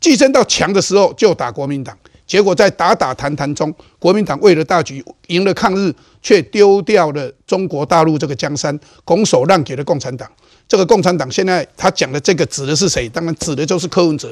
[0.00, 1.96] 寄生到强的时候就打国民党。
[2.26, 10.28] 结果在打打谈谈中，国民党为了大局赢了抗日，却丢掉了中国大陆这个江山，拱手让给了共产党。
[10.68, 13.08] 这个共产党现在他讲的这个指的是谁？
[13.08, 14.28] 当然指的就是柯文哲。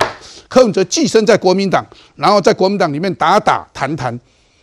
[0.49, 4.19] 柯文哲寄生在国民党，然后在国民党里面打打谈谈，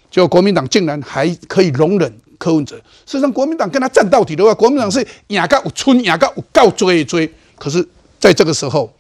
[0.10, 2.76] 就国民党竟然还可以容忍柯文哲。
[3.06, 7.32] 事实上，国民党跟他战到底的话，国民党是牙膏村牙膏告追一追。
[7.58, 7.88] 可是
[8.20, 8.92] 在这个时候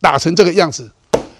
[0.00, 0.90] 打成这个样子，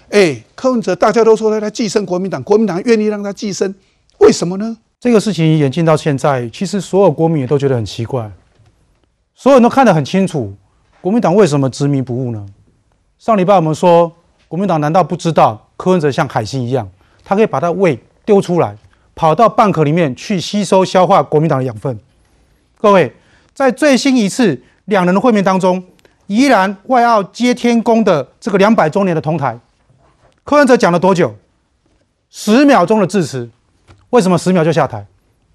[0.09, 3.73] 哎，柯文哲大家都说他他寄生国民党，国民党愿意让他寄生，
[4.19, 4.77] 为什么呢？
[4.99, 8.31] 这个事情演进到现在，其实所有国民也都觉得很奇怪。
[9.37, 10.53] 所有人都看得很清楚，
[11.01, 12.45] 国民党为什么执迷不悟呢？
[13.19, 14.09] 上礼拜我们说，
[14.47, 16.89] 国民党难道不知道柯文哲像海星一样，
[17.23, 18.77] 他可以把他胃丢出来，
[19.13, 21.99] 跑到蚌壳里面去吸收消化国民党的养分？
[22.77, 23.13] 各位，
[23.53, 25.83] 在最新一次两人的会面当中，
[26.27, 29.59] 宜兰外澳接天宫的这个两百周年的同台，
[30.45, 31.35] 柯文哲讲了多久？
[32.29, 33.49] 十秒钟的致辞，
[34.11, 35.05] 为什么十秒就下台？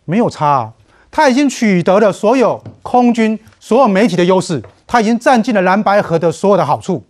[0.05, 0.73] 没有差啊，
[1.11, 3.39] 他已经取得了所有空军。
[3.61, 7.05] 所有媒体的优势，他已经占尽了蓝白河的所有的好处。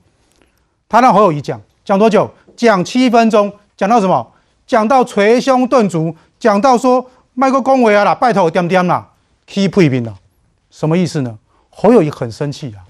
[0.89, 2.31] 他让侯友谊讲讲多久？
[2.57, 4.33] 讲七分钟，讲到什么？
[4.67, 9.09] 讲到捶胸顿足，讲到说麦克恭维啊啦，拜托点点啦
[9.49, 10.15] ，keep 平了，
[10.71, 11.39] 什么意思呢？
[11.71, 12.85] 侯友谊很生气啊，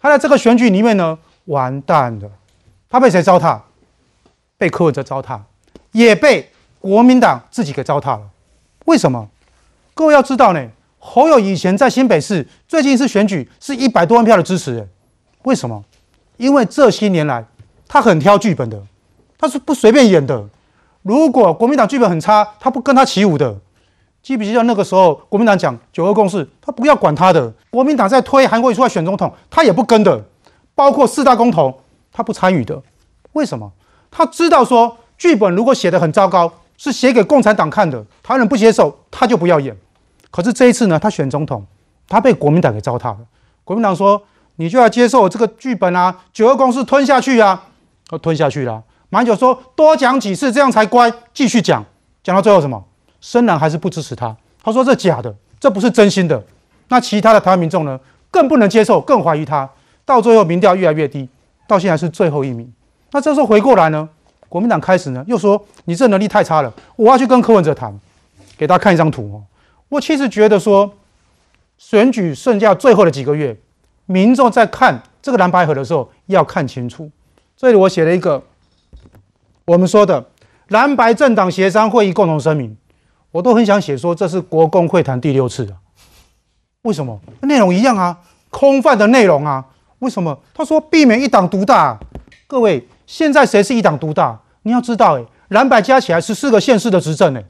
[0.00, 2.28] 他在这个选举里面呢，完蛋了。
[2.90, 3.60] 他被谁糟蹋？
[4.58, 5.38] 被柯文哲糟蹋，
[5.92, 8.22] 也被国民党自己给糟蹋了。
[8.86, 9.28] 为什么？
[9.94, 10.68] 各位要知道呢。
[11.04, 14.88] 侯友以前在新北市，最近一次选举是一百多万票的支持人，
[15.42, 15.84] 为什么？
[16.36, 17.44] 因为这些年来
[17.88, 18.80] 他很挑剧本的，
[19.36, 20.48] 他是不随便演的。
[21.02, 23.58] 如果国民党剧本很差，他不跟他起舞的。
[24.22, 27.52] 记不记得那个时候国民党讲九二共识，他不要管他的。
[27.70, 30.24] 国民党在推韩国瑜出来选总统，他也不跟的。
[30.76, 31.80] 包括四大公投，
[32.12, 32.80] 他不参与的。
[33.32, 33.72] 为什么？
[34.08, 39.76] 他知道说剧本如果写的很糟糕，是写给共产党看的，台湾人不接受，他就不要演。
[40.32, 41.64] 可是这一次呢，他选总统，
[42.08, 43.18] 他被国民党给糟蹋了。
[43.62, 44.20] 国民党说
[44.56, 47.62] ：“你就要接受这个剧本啊，九二共识吞下去啊。”
[48.22, 48.82] 吞下去了。
[49.10, 51.84] 马英九说：“多讲几次，这样才乖。”继续讲，
[52.24, 52.82] 讲到最后什么？
[53.20, 54.34] 深蓝还是不支持他。
[54.62, 56.42] 他说：“这假的，这不是真心的。”
[56.88, 59.68] 那其他的台湾民众呢，更不能接受，更怀疑他。
[60.04, 61.28] 到最后民调越来越低，
[61.66, 62.70] 到现在是最后一名。
[63.12, 64.08] 那这时候回过来呢，
[64.48, 67.98] 国民党开始呢又说：“你这能力太差了，我要去跟柯文哲谈。”
[68.58, 69.36] 给大家看一张图哦。
[69.92, 70.90] 我其实觉得说，
[71.76, 73.54] 选举剩下最后的几个月，
[74.06, 77.10] 民众在看这个蓝白河的时候要看清楚。
[77.54, 78.42] 这里我写了一个
[79.66, 80.30] 我们说的
[80.68, 82.74] 蓝白政党协商会议共同声明，
[83.32, 85.76] 我都很想写说这是国共会谈第六次啊。
[86.82, 87.20] 为什么？
[87.42, 89.66] 内容一样啊，空泛的内容啊。
[89.98, 90.40] 为什么？
[90.54, 92.00] 他说避免一党独大。
[92.46, 94.40] 各位，现在谁是一党独大？
[94.62, 97.44] 你要知道，哎，蓝白加起来十四个县市的执政，哎。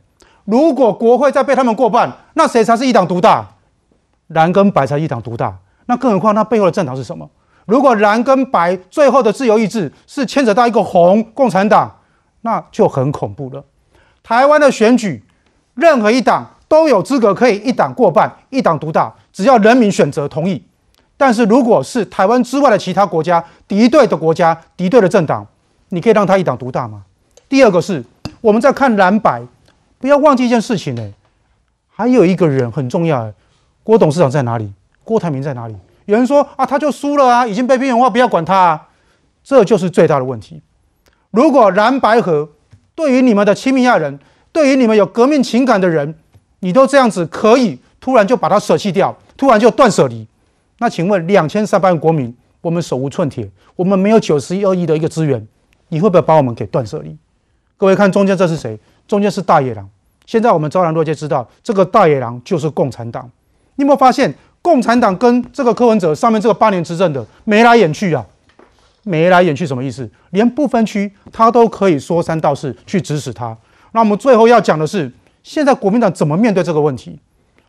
[0.44, 3.46] 如果国会再被他们过半，那谁才是一党独大？
[4.28, 5.57] 蓝跟白才一党独大。
[5.87, 7.28] 那更何况那背后的政党是什么？
[7.66, 11.98] 如果蓝跟白最后的自由意志是牵扯到一个红共产党，
[12.40, 13.64] 那就很恐怖了。
[14.22, 15.22] 台湾的选举，
[15.74, 20.64] 任何一党都有资格可以一党过半、一党独大，只要人民选择同意。
[21.16, 25.46] 但是如果是台湾之外的其他国家、敌对的国家、敌对的政党，
[25.90, 27.02] 你可以让他一党独大吗？
[27.48, 28.05] 第二个是
[28.40, 29.40] 我们在看蓝白。
[30.02, 31.12] 不要忘记一件事情呢，
[31.88, 33.32] 还有一个人很重要哎，
[33.84, 34.68] 郭董事长在哪里？
[35.04, 35.76] 郭台铭在哪里？
[36.06, 38.88] 有人说啊，他就输了啊，已经被边缘化，不要管他，啊，
[39.44, 40.60] 这就是最大的问题。
[41.30, 42.48] 如果蓝白河
[42.96, 44.18] 对于你们的亲密爱人，
[44.50, 46.12] 对于你们有革命情感的人，
[46.58, 50.26] 你都这样子可以突然就把它舍弃掉，突然就断舍离，
[50.78, 55.46] 那请问两千三百万国民，我们手无寸铁，我们没有九十一二亿的一个资源，
[55.90, 57.16] 你会不会把我们给断舍离？
[57.76, 58.76] 各位看中间这是谁？
[59.06, 59.88] 中间是大野狼。
[60.26, 63.30] 现在我们昭然若揭知道，这个大野狼就是共产党。
[63.74, 68.24] 你有没有发现，共产党跟这个柯文哲上面这个八年执政的眉来眼去啊？
[69.04, 70.08] 眉来眼去什么意思？
[70.30, 73.56] 连不分区他都可以说三道四去指使他。
[73.90, 75.12] 那我们最后要讲的是，
[75.42, 77.18] 现在国民党怎么面对这个问题？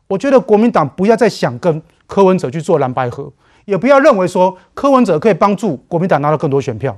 [0.08, 3.32] 我觉得国民党不要再想跟柯文哲去做蓝白合，
[3.66, 6.96] 也不要认为说柯文哲可以帮助国民党拿到更多选票。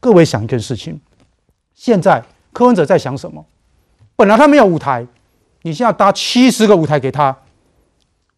[0.00, 1.00] 各位想一件事情，
[1.74, 3.44] 现在柯文哲在想什么？
[4.16, 5.06] 本来他没有舞台，
[5.62, 7.36] 你现在搭七十个舞台给他，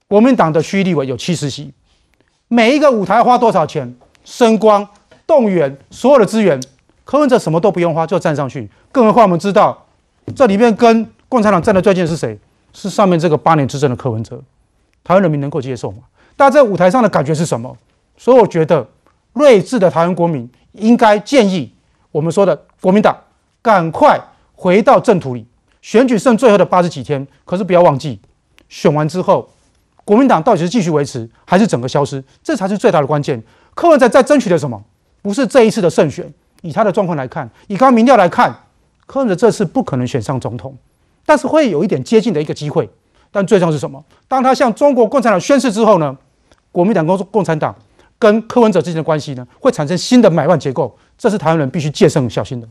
[0.08, 1.72] 国民党的区立委有七十席，
[2.48, 3.94] 每一个舞台花多少钱？
[4.24, 4.86] 声光、
[5.26, 6.60] 动员所有的资源，
[7.04, 8.68] 柯文哲什么都不用花就站上去。
[8.92, 9.86] 更何况我们知道，
[10.36, 12.38] 这里面跟共产党站的最近是谁？
[12.74, 14.42] 是上面这个八年执政的柯文哲。
[15.02, 15.98] 台湾人民能够接受吗？
[16.36, 17.74] 大家在舞台上的感觉是什么？
[18.18, 18.86] 所以我觉得，
[19.32, 21.72] 睿智的台湾国民应该建议
[22.12, 23.16] 我们说的国民党
[23.62, 24.20] 赶快
[24.54, 25.46] 回到正途里。
[25.82, 28.20] 选举剩最后的八十几天，可是不要忘记，
[28.68, 29.48] 选完之后，
[30.04, 32.22] 国民党到底是继续维持，还是整个消失？
[32.42, 33.42] 这才是最大的关键。
[33.74, 34.82] 柯文哲在争取的什么？
[35.22, 36.32] 不是这一次的胜选。
[36.62, 38.52] 以他的状况来看，以刚刚民调来看，
[39.06, 40.76] 柯文哲这次不可能选上总统，
[41.24, 42.90] 但是会有一点接近的一个机会。
[43.30, 44.04] 但最重要是什么？
[44.26, 46.16] 当他向中国共产党宣誓之后呢？
[46.72, 47.74] 国民党跟共产党
[48.18, 52.68] 跟柯文哲之间的关系呢，会产生新的买办结构，这是台湾人必须戒慎小心的。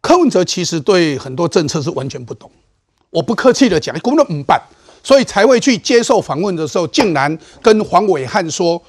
[0.00, 2.50] 柯文哲其实对很多政策是完全不懂，
[3.10, 4.60] 我不客气的讲，根本都唔办，
[5.02, 8.80] 所以才会去接受访问的时候，竟然跟黄伟汉说：“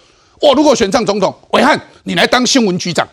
[0.42, 3.08] 我如果选上总统，伟汉你来当新闻局长。”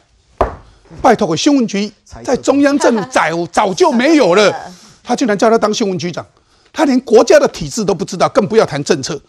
[1.03, 1.91] 拜托，新闻局
[2.23, 4.55] 在中央政府早早就没有了，
[5.03, 6.25] 他竟然叫他当新闻局长，
[6.73, 9.21] 他连国家的体制都不知道，更不要谈政策，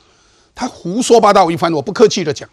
[0.53, 2.47] 他胡说八道一番，我不客气的讲，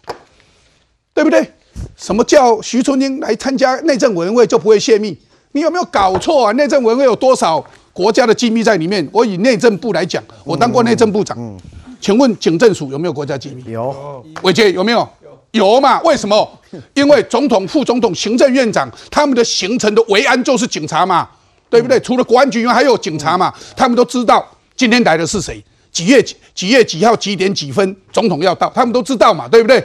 [1.13, 1.51] 对不对？
[1.95, 5.15] 什么叫徐春英来参加内政委员会就不会泄密？
[5.55, 6.51] 你有没有搞错啊？
[6.51, 9.07] 内政委员会有多少国家的机密在里面？
[9.13, 11.57] 我以内政部来讲，我当过内政部长，
[12.01, 13.63] 请问警政署有没有国家机密？
[13.71, 15.07] 有，伟杰有没有？
[15.51, 16.01] 有嘛？
[16.01, 16.45] 为什么？
[16.93, 21.29] 因为总统、副总统、行政院长他们的行程的维安就是警察嘛，
[21.69, 21.97] 对不对？
[22.01, 29.81] 除了国安局以外，还有警察嘛，他们都知道今天来的是谁，几月几几月几号几点几分总统要到，他们都知道嘛，对不对？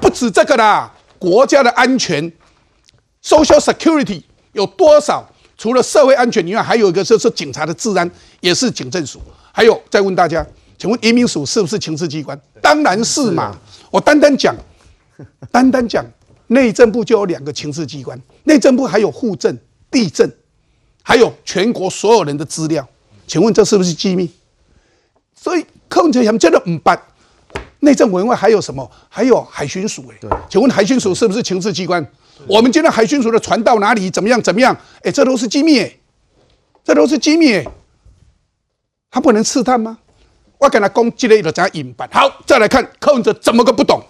[0.00, 0.88] 不止这个啦，
[1.18, 2.32] 国家的安全
[3.24, 5.28] ，social security 有多少？
[5.56, 9.20] 除了社会安全以外，还有一个就是警察的治安，也是警政署。
[9.52, 10.46] 还有，再问大家，
[10.78, 12.40] 请问移民署是不是情治机关？
[12.62, 13.54] 当然是嘛。
[13.90, 14.56] 我单单讲，
[15.50, 16.02] 单单讲，
[16.46, 19.54] 内政部就有两个情治机关，内政部还有户政、
[19.90, 20.30] 地政，
[21.02, 22.88] 还有全国所有人的资料。
[23.26, 24.30] 请问这是不是机密？
[25.34, 26.98] 所以柯文哲他们真的唔办。
[27.80, 28.90] 内政委员会还有什么？
[29.10, 32.02] 还有海巡署哎，请问海巡署是不是情治机关？
[32.46, 34.10] 我们今天海巡署的船到哪里？
[34.10, 34.40] 怎么样？
[34.42, 34.76] 怎么样？
[35.02, 35.92] 哎，这都是机密哎，
[36.84, 37.64] 这都是机密哎，
[39.10, 39.98] 他不能刺探吗？
[40.58, 42.08] 我跟他攻击了一个怎样隐瞒？
[42.12, 44.02] 好，再来看柯文哲怎么个不懂？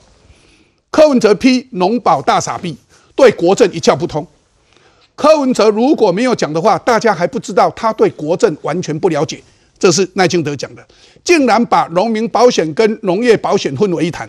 [0.91, 2.77] 柯文哲批农保大傻逼，
[3.15, 4.27] 对国政一窍不通。
[5.15, 9.43] 柯文哲如果没有讲的话，大家还不知道他对国政完全不了解。
[9.79, 10.87] 这是赖清德讲的，
[11.23, 14.29] 竟然把农民保险跟农业保险混为一谈，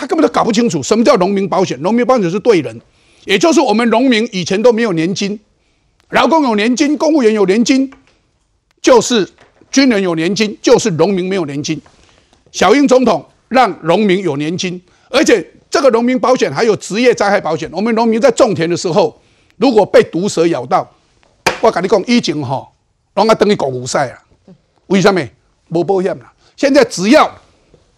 [0.00, 1.78] 他根本都搞不清楚什么叫农民保险。
[1.82, 2.80] 农民保险是对人，
[3.26, 5.38] 也就是我们农民以前都没有年金，
[6.08, 7.92] 劳工有年金，公务员有年金，
[8.80, 9.28] 就是
[9.70, 11.78] 军人有年金，就是农民没有年金。
[12.50, 17.68] 小英总统让农民有年金，而且这个农民保险还有职业灾害保险。
[17.70, 19.20] 我们农民在种田的时候，
[19.58, 20.90] 如果被毒蛇咬到，
[21.60, 22.66] 我跟你讲，以前哈，
[23.16, 24.18] 拢要等于狗无赛啊。
[24.86, 25.20] 为什么？
[25.68, 26.32] 没保险了。
[26.56, 27.30] 现在只要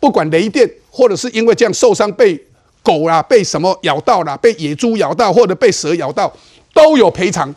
[0.00, 2.38] 不管雷电，或者是因为这样受伤被
[2.83, 6.31] 狗啊、被什么咬到了，被野猪咬到，或者被蛇咬到，
[6.74, 7.52] 都有赔偿。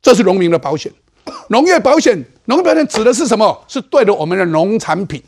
[0.00, 0.92] 这是农民的保险。
[1.48, 3.64] 农业保险，农业保险指的是什么？
[3.66, 5.20] 是对着我们的农产品。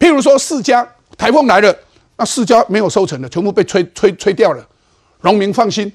[0.00, 1.72] 譬如说四家台风来了，
[2.16, 4.66] 那四家没有收成的，全部被吹吹吹掉了。
[5.20, 5.90] 农民放心，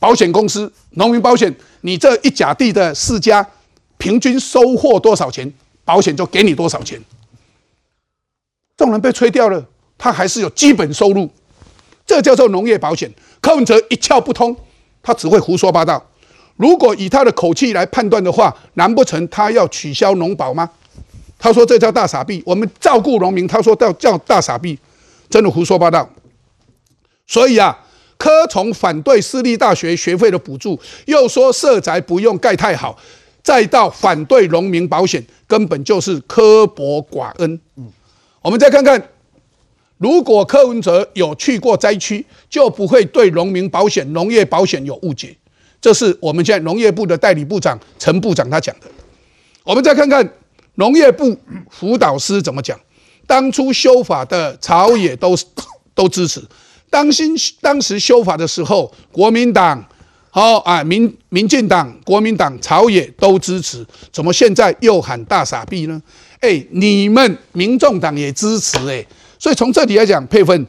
[0.00, 3.46] 保险公司农民保险，你这一甲地的四家。
[3.96, 5.50] 平均收获多少钱，
[5.82, 7.00] 保险就给你多少钱。
[8.76, 9.64] 众人被吹掉了，
[9.96, 11.30] 他还是有基本收入，
[12.04, 13.12] 这叫做农业保险。
[13.40, 14.56] 柯文哲一窍不通，
[15.02, 16.04] 他只会胡说八道。
[16.56, 20.70] 如果以他的口气来判断的话，难不成他要取消农保吗？
[21.38, 22.42] 他说这叫大傻逼。
[22.46, 24.78] 我们照顾农民，他说叫叫大傻逼，
[25.28, 26.08] 真的胡说八道。
[27.26, 27.78] 所以啊，
[28.16, 32.98] 柯从反对私立大学学费的补助，又说社宅不用盖太好。
[33.42, 37.60] 再到反对农民保险，根本就是刻薄寡恩。
[37.76, 37.92] 嗯，
[38.44, 39.02] 我们再看看，
[39.96, 45.34] 如果柯文哲有去过灾区，就不会对农民保险、农业保险有误解。
[45.80, 48.86] 这是我们现在农业部的代理部长陈部长他讲的。
[49.64, 50.30] 我们再看看
[50.74, 51.34] 农业部
[51.70, 52.78] 辅导师怎么讲。
[53.26, 55.34] 当初修法的朝野都
[55.94, 56.42] 都支持。
[56.90, 59.82] 当心当时修法的时候，国民党。
[60.36, 66.02] 好啊，民民进党、国民党、朝野都支持，怎么现在又喊大傻逼呢？
[66.40, 69.06] 哎，你们民众党也支持哎，
[69.38, 70.66] 所以从这里来讲，佩芬。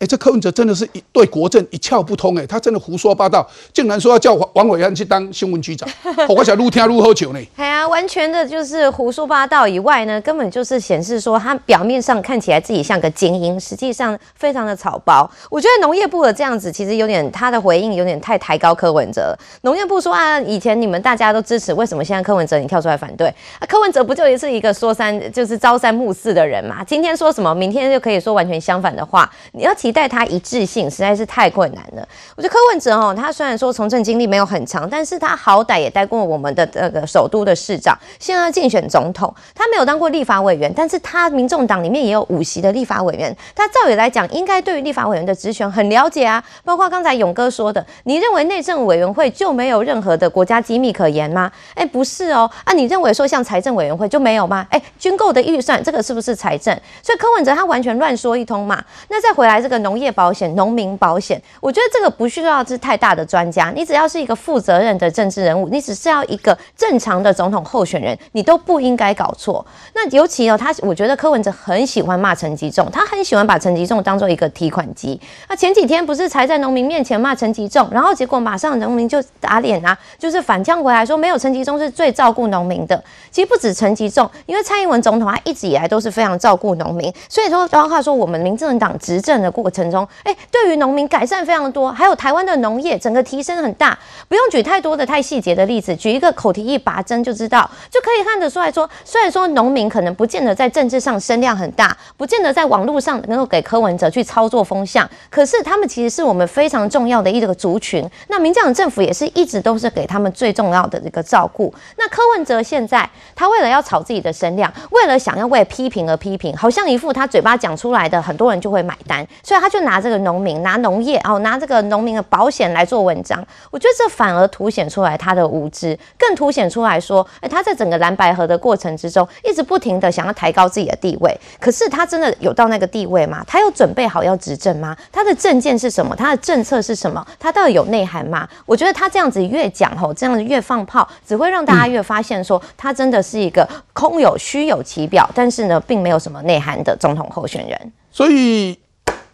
[0.00, 5.86] 哎，这柯文哲真的是一对国政一窍不通哎，他真的胡说八道，竟然说要叫王伟安去当新闻局长，
[6.26, 7.38] 我想撸天撸喝酒呢。
[7.56, 15.30] 哎呀，完全的就是胡说八道以外呢，根本就是显示说他表面上看起来自己像个精英，实际上非常的草包。
[15.50, 19.36] 我觉得农业部的这样子其实有点他的回应有点太抬高柯文哲。
[19.60, 23.28] 农业部说啊，以前你们大家都支持，为什么现在柯文哲你跳出来反对？
[23.58, 26.82] 啊，柯文哲不就是一个说三就是朝三暮四的人嘛？
[26.84, 29.30] 今天说什么，明天就可以说完全相反的话。
[29.52, 29.89] 你要提。
[29.90, 32.08] 期待他一致性实在是太困难了。
[32.36, 46.40] 我觉得柯文哲哦，他虽然说从政经历没有很长，但是他好歹也待过我们的这个首都的市长，现在竞选总统，他没有当过立法委员，但是他民众党里面也有五席的立法委员，他照理来讲应该对于立法委员的职权很了解啊。
[46.64, 51.50] 包括刚才勇哥说的，你认为内政委员会就没有任何的国家机密可言吗？
[51.74, 54.64] 哎，不是哦，啊，你认为说像财政委员会就没有吗？
[54.70, 56.72] 哎，军购的预算这个是不是财政？
[57.02, 58.80] 所以柯文哲他完全乱说一通嘛。
[59.08, 59.79] 那再回来这个。
[59.82, 69.64] 农业保险、农民保险，我觉得这个不需要是太大的专家，你只要是一个负责任的政治人物，你只是要一个正常的总统候选人，你都不应该搞错。
[69.94, 75.18] 那尤其哦，他我觉得柯文哲很喜欢骂陈吉仲，他很喜欢把陈吉仲当做一个提款机。
[75.48, 83.02] 那前几天不是才在农民面前骂陈吉仲，然后结果马上农民就打脸啊，就是反呛回来说没有陈吉仲是最照顾农民的。
[83.30, 89.69] 其实不止陈吉仲，因为蔡英文总统他一直以来都是非常照顾农民，所以说包括说我们民政党执政的过。
[89.70, 93.96] 程中，哎，对于农民改善非常多，还有台湾的农业整个提升很大，
[94.28, 108.04] 不用举太多的太细节的例子，举一个口蹄疫拔针就知道，就可以看得出来说，虽然说农民可能不见得在政治上声量很大，不见得在网络上能够给柯文哲去操作风向，可是他们其实是我们非常重要的一个族群。
[108.28, 111.72] 那民进党政府也是一直都是给他们最重要的一个照顾。
[111.96, 119.59] 那柯文哲现在他为了要炒自己的声量，为了想要为批评而批评，好像一副他嘴巴讲出来的很多人就会买单，所以。
[119.60, 133.44] 他就拿这个农民，拿农业，哦，拿这个农民的保险来做文章，我觉得这反而凸显出来他的无知，更凸显出来说，哎，他在整个蓝白河的过程之中，一直不停的想要抬高自己的地位，可是他真的有到那个地位吗？
[133.46, 134.96] 他有准备好要执政吗？
[135.12, 136.16] 他的政见是什么？
[136.16, 137.24] 他的政策是什么？
[137.38, 138.48] 他到底有内涵吗？
[138.64, 147.92] 我觉得他这样子越讲吼，这样子越放炮，只会让大家越发现说，他真的是一个空有虚有其表，但是呢，并没有什么内涵的总统候选人。
[148.10, 148.78] 所以。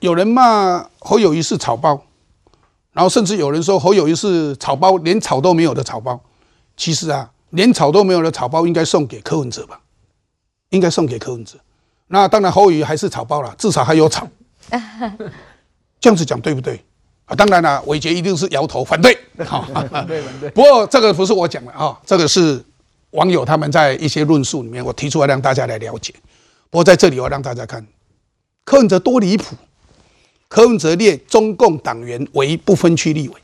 [0.00, 2.02] 有人骂侯友谊是草包，
[2.92, 6.20] 然后甚至有人说侯友谊是草包，连草都没有的草包。
[6.76, 9.80] 其实啊，连草都没有的草包应该送给柯文哲吧？
[10.70, 11.58] 应该送给柯文哲。
[12.08, 14.28] 那当然侯友谊还是草包了，至少还有草。
[15.98, 16.84] 这样子讲对不对？
[17.24, 19.16] 啊，当然了，伟杰一定是摇头反对。
[19.44, 19.66] 好，
[20.06, 20.50] 对对。
[20.50, 22.62] 不过这个不是我讲的啊，这个是
[23.10, 26.14] 网友他们在一些论述里面我提出来让大家来了解。
[26.68, 27.84] 不过在这里我让大家看
[28.64, 29.56] 柯文哲多离谱。
[30.48, 33.34] 柯文哲列中共党员为不分区立委，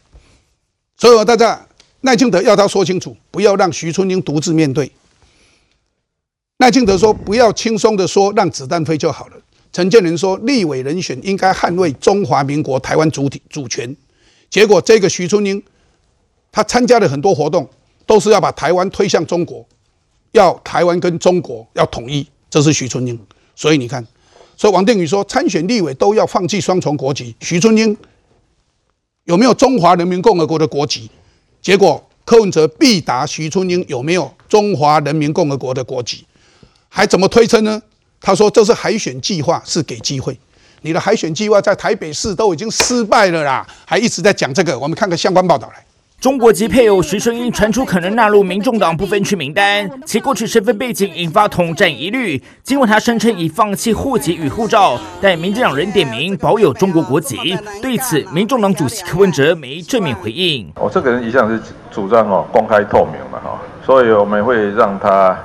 [0.97, 1.67] 所以大家
[2.03, 4.91] 赖清德要他说清楚，不要让徐春英独自面对。
[6.59, 9.37] 赖清德说不要轻松的说让子弹飞就好了。
[9.73, 13.97] 陈建仁说立委人选应该捍卫中华民国台湾主体主权。
[14.49, 15.61] 结果这个徐春英，
[16.53, 17.69] 他参加了很多活动，
[18.07, 19.67] 都是要把台湾推向中国，
[20.31, 23.19] 要台湾跟中国要统一，这是徐春英。
[23.57, 24.07] 所以你看。
[24.63, 27.35] 所以王定宇说，参选立委都要放弃双重国籍。
[27.41, 27.97] 徐春英
[29.25, 31.11] 有没有中华人民共和国的国籍？
[31.61, 36.25] 结果柯文哲必答徐春英有没有中华人民共和国的国籍？
[36.89, 37.83] 还怎么推测呢？
[38.21, 40.39] 他说这是海选计划，是给机会。
[40.83, 44.79] 你的海选计划在台北市都已经失败了啦，还一直在讲这个。
[44.79, 45.85] 我们看个相关报道来。
[46.23, 52.41] 中国籍配偶徐春英传出可能纳入民众党不分区名单，其过去身份背景引发统战疑虑。
[52.63, 57.59] 尽管他声称已放弃户籍与护照，但民进党人点名保有中国国籍。
[57.83, 60.73] 对此，民众党主席柯文哲没正面回应。
[60.77, 61.61] 我这个人一向是
[61.91, 65.37] 主张哦公开透明嘛哈，所以我们会让他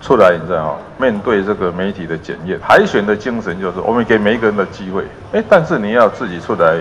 [0.00, 2.56] 出来，你知道面对这个媒体的检验。
[2.62, 5.02] 海选的精神就是我们给每一个人的机会，
[5.32, 6.76] 哎，但是你要自己出来。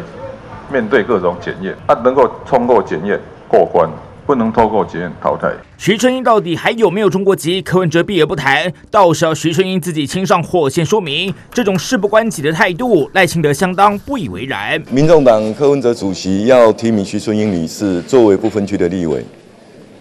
[0.73, 3.87] 面对各种检验，他能够通过检验过关，
[4.25, 5.53] 不能通过检验淘汰。
[5.77, 7.61] 徐春英到底还有没有中国籍？
[7.61, 11.31] 柯文哲避而不谈，到时候徐春英自己亲上火线说明。
[11.53, 14.81] 这种事不关己的态度，赖清德相当不以为然。
[14.89, 19.23] 民众党柯文哲主席要提名徐春英女士作为不分区的立委，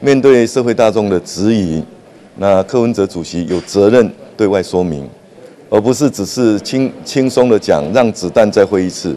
[0.01, 1.85] 面对社会大众的质疑，
[2.37, 5.07] 那柯文哲主席有责任对外说明，
[5.69, 9.15] 而不是只是轻轻松的讲让子弹再飞一次。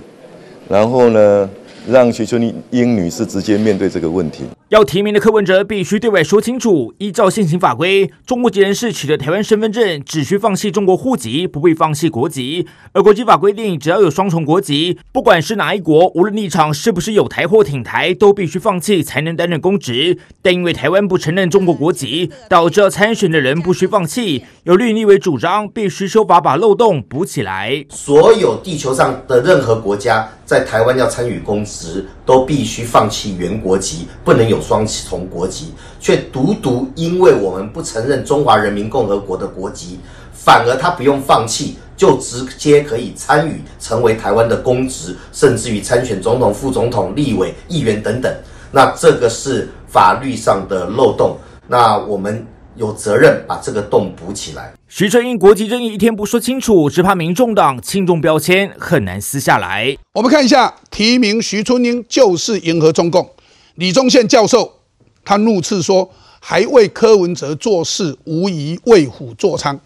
[0.67, 1.49] 然后呢，
[1.87, 2.41] 让徐春
[2.71, 4.43] 英女士直接面对这个问题。
[4.69, 12.65] 要提名的柯文哲必须对外说清楚，依照现行法规，中国籍人士取得台湾身份证，只需放弃中国户籍，不必放弃国籍。
[12.91, 20.17] 而国际法规定，只要有双重国籍，不管是哪一国，无论立场是不是有台或挺台，都必须放弃才能担任公职。
[20.41, 24.43] 但因为台湾不承认中国国籍，导致要参选的人不需放弃。
[24.63, 27.85] 有绿立委主张，必须修法把漏洞补起来。
[27.89, 35.73] 所有地球上的任何国家在台湾要参与公职，都必须放弃原国籍，不能有双重国籍。
[35.99, 39.99] 却独独因为我们不承认中华人民共和国的国籍，
[40.31, 48.31] 反而他不用放弃，就直接可以参与成为台湾的公职，甚至于参选总统、副总统、立委、议员等等。
[48.71, 51.37] 那这个是法律上的漏洞。
[51.67, 52.45] 那我们。
[52.75, 54.73] 有责任把这个洞补起来。
[54.87, 59.97] 徐春英国籍争议一天不说清楚，只怕民众党轻重标签很难撕下来。
[60.13, 63.31] 我们看一下提名徐春英就是迎合中共。
[63.75, 64.79] 李宗宪教授
[65.23, 69.77] 他怒斥说，还为柯文哲做事，无疑为虎作伥。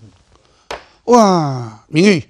[1.05, 2.23] 哇，明玉，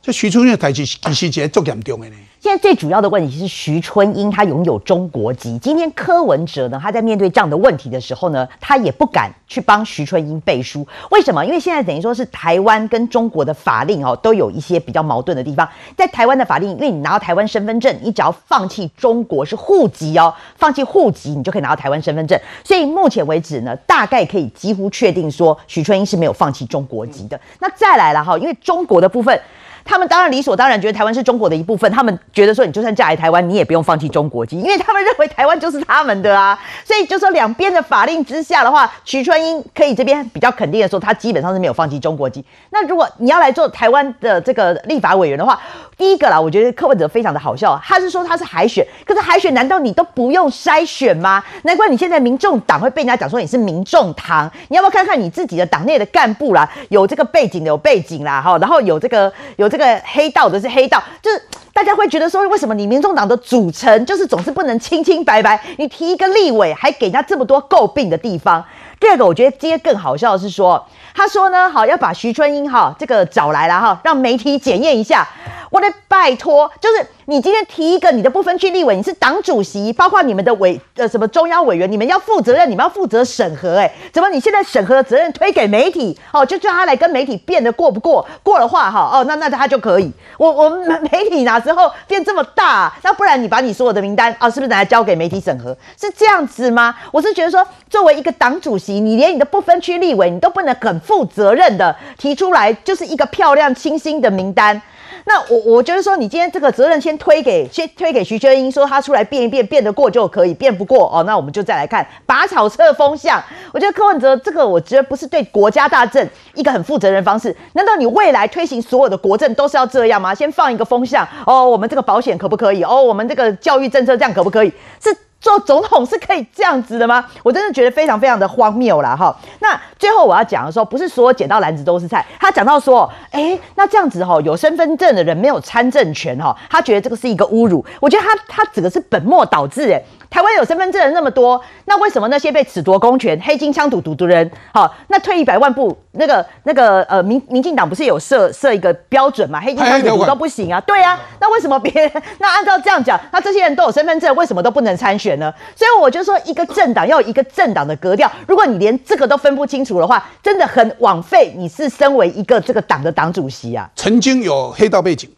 [0.00, 2.16] 这徐春英的台词其实节足严重的呢。
[2.42, 5.56] 现在最主要的问题是徐春英她拥有中国籍。
[5.58, 10.84] 今天柯文哲呢，他在面对这样的问题的时候呢，他也不敢去帮徐春英背书。
[11.12, 11.46] 为什么？
[11.46, 15.68] 因为现在等于说是台湾跟中国的法令哦，都有一些比较矛盾的地方。
[15.96, 22.36] 在台湾的法令，因为你拿到台湾身份证，你只要放弃中国是户籍哦，放弃户籍，你就可以拿到台湾身份证。
[22.64, 27.40] 所以目前为止呢，大概可以几乎确定说，徐春英是没有放弃中国籍的。
[27.60, 29.40] 那再来了哈，因为中国的部分。
[29.84, 36.58] 他们当然理所当然觉得台湾是中国的一部分，他们觉得说你就算嫁来台湾，你也不用放弃中国籍，因为他们认为台湾就是他们的啊。
[36.84, 42.44] 所以就说两边的法令之下的话，徐春英可以这边比较肯定的说，他基本上是没有放弃中国籍。
[42.70, 45.60] 那如果你要来做台湾的这个立法委员的话，
[45.96, 51.42] 第一个啦，我觉得柯文哲非常的好笑，他是说他是海选，可是海选难道你都不用筛选吗？
[51.62, 59.71] 难怪你现在民众党会被人家讲说你是民众党，你要不要看看你自己的党内的干部啦，有这个背景的有背景啦，哈，然后有这个有。
[59.72, 61.42] 这个黑道的是黑道，就是
[61.72, 65.58] 大家会觉得说，为什么你民众党的组成就是总是不能清清白白？
[65.78, 68.62] 你提一个立委，还给人家这么多诟病的地方。
[69.00, 75.26] 第二个，我觉得今天更好笑的是说，他说呢，好要把徐春英哈这个找来了哈，让媒体检验一下。
[75.70, 86.14] 我得拜托，就是你今天提一个你的不分区立委，你是党主席，包括你们的委呃什么中央委员，你们要负责任，你们要负责审核，哎，怎么你现在审核的责任推给媒体？
[86.30, 88.28] 哦，就叫他来跟媒体辩的过不过？
[88.42, 90.12] 过的话哈，哦，那那他就可以。
[90.36, 92.92] 我我们媒体哪时候变这么大？
[93.02, 95.74] 那不然你把你所有的名单啊，是不是拿来交给媒体审核？
[95.98, 96.94] 是这样子吗？
[97.10, 104.82] 我是觉得说，作为一个党主席，你连你的不分区立委，你都不能很负责任的提出来，就是一个漂亮清新的名单。
[105.24, 113.42] 那我我觉得说，你今天这个责任先推给先推给徐秋英，说他出来变一变，变得过就可以，变不过哦，那我们就再来看拔草测风向。
[113.72, 117.56] 我觉得柯文哲这个，我觉得不是对国家大政一个很负责任方式。
[117.74, 120.34] 难道你未来推行所有的国政都是要这样吗？
[120.34, 122.82] 先放一个风向哦，我们这个保险可不可以？
[122.82, 124.72] 哦，我们这个教育政策这样可不可以？
[125.02, 125.16] 是。
[125.42, 127.26] 做总统是可以这样子的吗？
[127.42, 129.36] 我真的觉得非常非常的荒谬啦哈。
[129.58, 132.24] 那最后我要讲的时候，不是说捡到篮子都是菜。
[132.38, 137.84] 他讲到说，哎，那这样子哈，有身份证的人没有参政权哈，他觉得这个是一个侮辱。
[138.00, 140.00] 我觉得他他指的是本末倒置哎。
[140.32, 149.60] 台湾有身份证的那么多，那为什么那些被褫夺公权、黑金枪赌赌的人，好，那退一百万步，那个那个呃，民民进党不是有设设一个标准嘛？
[149.60, 152.10] 黑金枪赌都不行啊，对啊，那为什么别人
[152.40, 155.52] 那按照这样讲，那这些人都有身份证，为什么都不能参选呢？
[155.76, 163.90] 所以我就说，一个政党要有一个政党的格调，如果你连这个都分不清楚的话，真的很枉费你是身为一个这个党的党主席啊。
[163.96, 165.28] 曾经有黑道背景，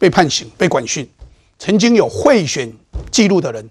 [0.00, 1.08] 被判刑、被管训，
[1.60, 2.72] 曾经有贿选
[3.12, 3.70] 记录的人。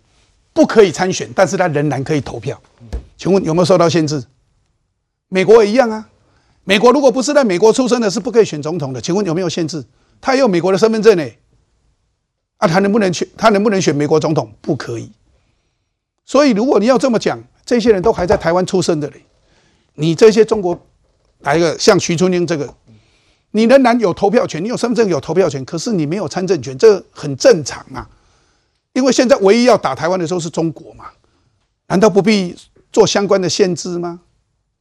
[0.53, 2.61] 不可以参选，但是他仍然可以投票。
[3.17, 4.23] 请问有没有受到限制？
[5.29, 6.09] 美国也一样啊。
[6.63, 9.01] 美国如果不是在美国出生的，是不可以选总统的。
[9.01, 9.83] 请问有没有限制？
[10.19, 11.27] 他也有美国的身份证呢。
[12.57, 13.27] 啊，他能不能选？
[13.35, 14.53] 他能不能选美国总统？
[14.61, 15.11] 不可以。
[16.25, 19.25] 所以如果你要这么讲，这些人都还在台湾出生的嘞，
[19.95, 20.79] 你这些中国
[21.39, 22.73] 来一个像徐春英这个，
[23.51, 28.07] 你仍然有投票权，你有身份证有投票权，可是你没有参政权，这很正常啊。
[28.93, 31.05] 因为现在唯一要打台湾的时候是中国嘛，
[31.87, 32.55] 难道不必
[32.91, 34.19] 做相关的限制吗？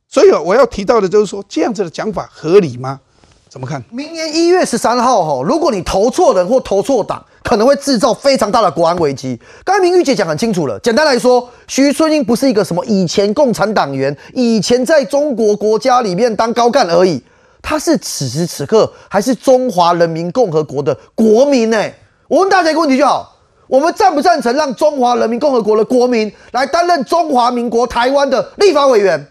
[0.09, 3.01] 所以我要提到的就是说，这样子的讲法合理吗？
[3.49, 3.83] 怎么看？
[3.91, 9.41] 明年一月十三号哈，如果你投错人或投错党，可能会制造非常大的国安危机。
[9.65, 17.23] 刚才明玉姐讲很清楚了，简单来说，徐春英不是一个什么以前共产党员，以前在中国国家里面当高干而已，
[17.63, 21.91] 他是此时此刻还是中华人民共和国的国民呢？
[22.27, 23.37] 我问大家一个问题就好。
[23.71, 29.25] 我们赞不赞成让中华人民共和国的国民来担任中华民国台湾的立法委员？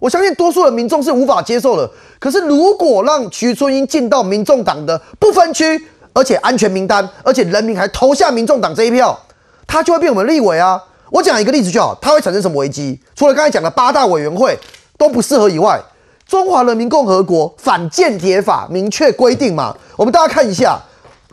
[0.00, 1.88] 我相信多数的民众是无法接受的。
[2.18, 5.80] 可是如果让徐春英进到民众党的不分区，
[6.12, 9.16] 而且安全名单，而且人民还投下民众党这一票，
[9.68, 10.82] 他就会变我们立委啊。
[11.12, 12.98] 我讲一个例子就好，它会产生什么危机？
[13.14, 14.58] 除了刚才讲的八大委员会
[14.98, 15.80] 都不适合以外，
[16.26, 20.76] 中华人民共和国反间谍法明确规定嘛，我们大家看一下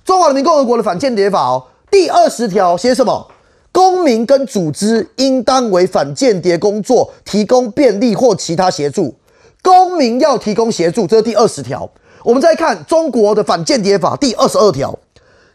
[0.05, 1.63] 中华人民共和国的反间谍法哦，
[1.93, 3.27] 第二十条写什么？
[3.71, 9.13] 公民跟组织应当为反间谍工作提供便利或其他协助，
[9.61, 11.87] 公民要提供协助，这是第二十条。
[12.23, 14.97] 我们再看中国的反间谍法第二十二条。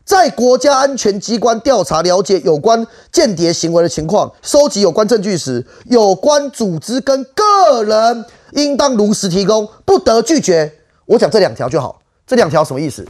[0.05, 10.73] 在国家安全机关调查了解有关间谍行为的情况，收集有关证据时，有关组织跟个人应当如实提供，不得拒绝。
[11.07, 12.01] 我讲这两条就好。
[12.25, 13.05] 这两条什么意思？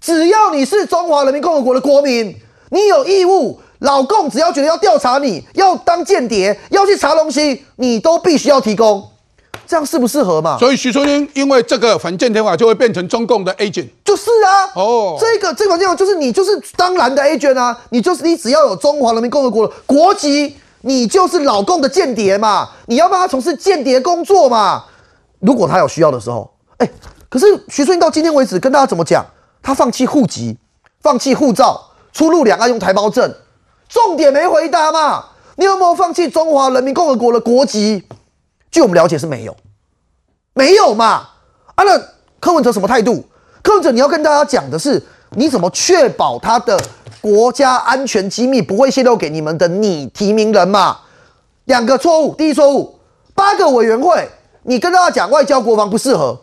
[0.00, 2.36] 只要你是中华人民共和国的国民，
[2.74, 9.10] 你有义务，老共只要觉得要调查你，要当间谍，要去查东西，你都必须要提供。
[9.64, 10.58] 这样适不适合嘛？
[10.58, 24.84] 所以徐春英因为这个反间谍法就会变成中共的 agent，就是啊，哦，这个这个反间就是你就是当然的 agent 啊，你就是你只要有中华人民共和国的国籍，你就是老共的间谍嘛，你要帮他从事间谍工作嘛。
[25.38, 26.90] 如果他有需要的时候，哎，
[27.28, 29.24] 可是徐春英到今天为止跟大家怎么讲？
[29.62, 30.58] 他放弃户籍，
[31.00, 31.80] 放弃护照，
[32.14, 33.34] 出入两岸用台胞证，
[33.88, 35.26] 重点没回答嘛？
[35.56, 38.04] 你有没有放弃中华人民共和国的国籍？
[38.70, 39.56] 据我们了解是没有，
[40.54, 41.28] 没有嘛？
[41.74, 42.00] 啊，那
[42.40, 43.24] 柯文哲什么态度？
[43.62, 46.80] 柯文哲你要跟大家讲的是，你怎么确保他的
[47.20, 51.00] 国家安全机密不会泄露给你们的你提名人嘛？
[51.64, 53.00] 两个错误，第一错误，
[53.34, 54.28] 八个委员会，
[54.62, 56.40] 你跟大家讲外交国防不适合，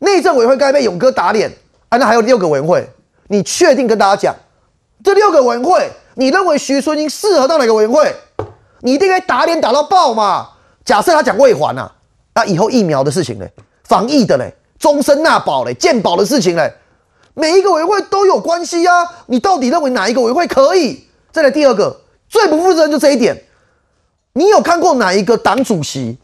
[0.00, 1.52] 内政委员会该被勇哥打脸
[1.88, 1.98] 啊？
[1.98, 2.88] 那还有六个委员会，
[3.28, 4.34] 你确定跟大家讲
[5.04, 8.12] 这六个委员会，你认为徐春英适合到哪个委员会？
[8.80, 10.48] 你一定该打脸打到爆嘛？
[10.84, 11.94] 假设他讲未还啊，
[12.34, 13.52] 那以后疫苗的事情嘞，
[13.84, 16.72] 防疫的嘞，终身纳保嘞，健保的事情嘞，
[17.34, 19.06] 每一个委员会都有关系啊。
[19.26, 21.06] 你到底认为哪一个委员会可以？
[21.30, 23.44] 再来第二个，最不负责任就这一点。
[24.32, 26.18] 你有看过哪一个党主席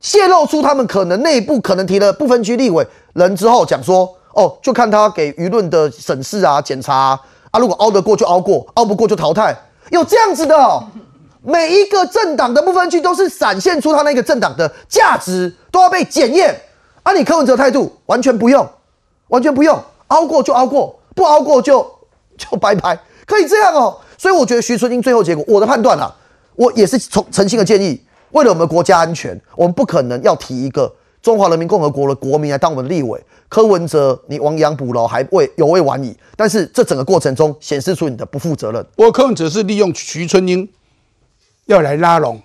[0.00, 7.20] 泄露出他们可能内部可能提了不分区立委人之后，讲说哦，就看他给舆论的审视啊、检查啊，
[7.50, 9.56] 啊，如果熬得过就熬过，熬不过就淘汰，
[9.90, 10.82] 有这样子的。
[11.42, 16.54] 每一个政党的不分区都是展现出他那个政党的价值，都要被检验。
[17.02, 18.68] 啊，你柯文哲态度完全不用，
[19.28, 21.80] 完全不用，熬过就熬过，不熬过就
[22.36, 23.96] 就拜拜，可以这样哦。
[24.18, 26.14] 所以我觉得徐春英最后结果，我的判断啊，
[26.56, 27.98] 我也是从诚心的建议，
[28.32, 30.92] 为了我们国家安全，我们不可能要提一个
[31.22, 33.18] 中华人民共和国的国民来当我们立委。
[33.50, 36.16] 柯文哲，你亡羊补牢还未有未晚矣。
[36.34, 38.86] 但是这整个过程中显示出你的不负责任。
[38.96, 40.66] 我柯文哲是利用徐春英。
[41.66, 42.42] 要来拉拢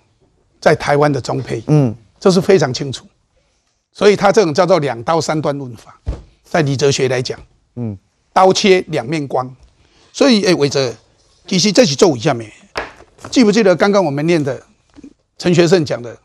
[0.60, 3.04] 在台湾的中配，嗯，这是非常清楚，
[3.92, 5.98] 所以他这种叫做两刀三断论法，
[6.44, 7.36] 在李哲学来讲，
[7.74, 7.98] 嗯，
[8.32, 9.52] 刀切两面光，
[10.12, 10.94] 所以哎，伟哲，
[11.44, 12.52] 其实这是做一下没？
[13.28, 14.62] 记不记得刚刚我们念的
[15.38, 16.16] 陈学圣讲的，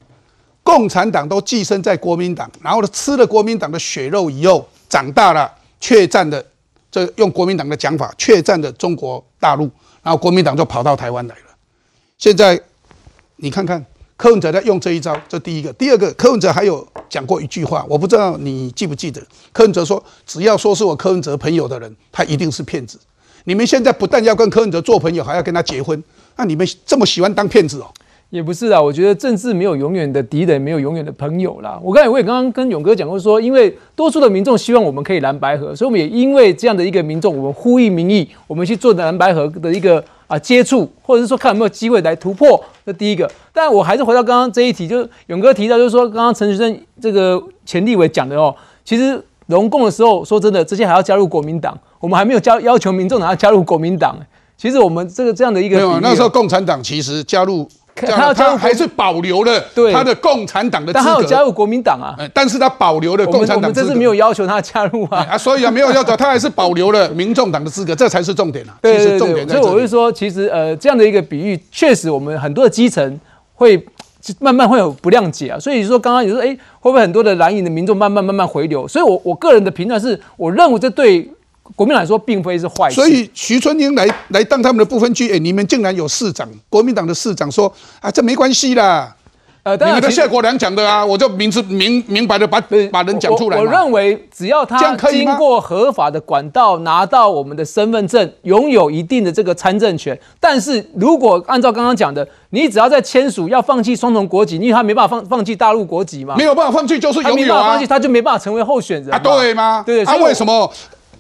[0.62, 6.46] 共产党都寄生在国民党，然后呢吃了国民党的血肉以后长大了，却占的
[6.92, 9.64] 这用国民党的讲法，却占的中国大陆，
[10.04, 11.56] 然后国民党就跑到台湾来了，
[12.20, 12.62] 现在。
[13.44, 13.84] 你看看
[14.18, 15.74] 柯文哲在用这一招，这第一个。
[15.74, 19.20] 第二个，柯文哲还有讲过一句话，我不知道你记不记得。
[19.52, 23.00] 柯文哲说：“只要说是我柯文哲朋友的人，他一定是骗子。”
[23.46, 26.04] 你们现在不但要跟柯文哲做朋友，还要跟他结婚，
[26.36, 27.92] 那你们这么喜欢当骗子哦？
[28.32, 31.80] 也不是啊，我觉得政治没有永远的敌人，没有永远的朋友啦。
[31.84, 40.04] 我刚才我也刚刚跟勇哥讲过，说因为多数的民众希望我们可以蓝白合，所以我们也因为这样的一个民众，我们呼吁民意，我们去做蓝白合的一个。
[40.32, 43.30] 啊，接触或者是说看有没有机会来突破，这第一个。
[43.52, 48.56] 但我还是回到刚刚这一题，就是勇哥提到，就是说刚刚陈学生这个钱立伟讲的哦，
[48.86, 54.18] 其实龙共的时候，说真的，之前还要加入国民党，我们还没有加要求民众党要加入国民党。
[54.56, 57.68] 其实我们这个这样的一个，没有那时候共产党其实加入。
[57.96, 62.16] 他他还是保留了他的共产党的资格，但他有加入国民党啊。
[62.34, 65.28] 但是他保留了共产党我们这次没有要求他加入啊。
[65.30, 68.76] 啊，所以啊，没有要求他还是保留了民众党的资格，这才是重点啊。
[68.82, 69.48] 对对对。
[69.48, 73.20] 所以我是说，其实呃，这样的一个比喻，确实我们很多的基层
[73.54, 73.84] 会
[74.40, 75.60] 慢慢会有不谅解啊。
[75.60, 76.48] 所以说，刚刚你说，哎，
[76.80, 78.88] 会不会很多的蓝营的民众慢慢慢慢回流？
[78.88, 81.30] 所以我我个人的评断是，我认为这对。
[81.76, 89.16] 国民党说并非是坏事，所以徐春英来来当他们的不分区，哎，你们竟然有市长，国民党的市长说啊，这没关系啦，
[89.64, 92.60] 呃，你们的谢国良讲的啊，我就明知明明白的把
[92.92, 93.64] 把人讲出来我。
[93.64, 100.20] 我认为只要他经过合法的管道拿到我们的身份证，拥有一定的这个参政权。
[100.40, 109.84] 但是如果按照刚刚讲的，你只要在签署要放弃双重国籍，因为他没办法放放弃大陆国籍嘛，没有办法放弃就是有啊没办法放弃，他就没办法成为候选人啊，对吗？
[109.86, 110.46] 对，啊，所以我为什？
[110.46, 110.70] 么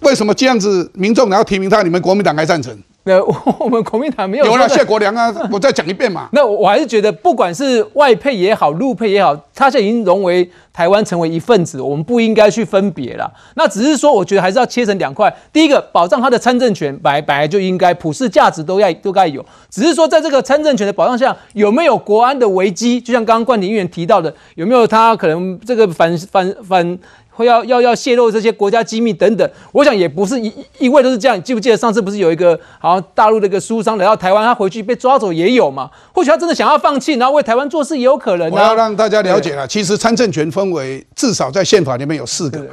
[0.01, 2.77] 为什么这样子民众然后提名他，你们国民党还赞成？
[3.03, 6.29] 那，我我们国民党没有有了谢国良啊， 我再讲一遍嘛。
[6.33, 13.31] 那我还是觉得，不管是外配也好，陆配也好，他现在已经融为台湾成为一份子，我们不应该去分别了。
[13.55, 15.35] 那只是说，我觉得还是要切成两块。
[15.51, 19.43] 第一个，保障他的参政权，本来本来就应该普世价值都要都该有。
[19.71, 23.01] 只是说，在这个参政权的保障下，有没有国安的危机？
[23.01, 26.99] 就像刚刚冠廷议员提到的，有没有他可能这个反反反。
[27.31, 31.37] 会要要要泄露这些国家机密等等，我想也不是一一味都是这样。
[31.37, 35.89] 你记不记得上次不是有一个好像大陆的一个书商来到台湾，他回去被抓走也有嘛？
[36.13, 38.53] 或许他真的想要放弃，然后为台湾做事也有可能啊。
[38.53, 42.67] 我要让大家了解了，其实参政权分为至少在宪法里面有四个，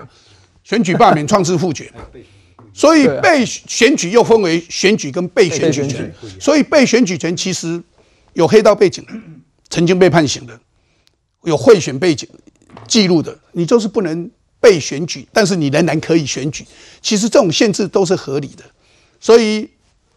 [0.65, 1.91] 选举、罢免、创制、复决。
[2.75, 7.83] 所以被选举又分为选举跟被选举权，所以被选举权其实
[8.35, 9.13] 有黑道背景的，
[9.69, 10.57] 曾经被判刑的，
[11.43, 12.29] 有贿选背景
[12.87, 14.31] 记录的，你就是不能
[14.61, 16.67] 被选举，但是你仍然可以选举。
[17.01, 18.65] 其实这种限制都是合理的，
[19.21, 19.69] 所以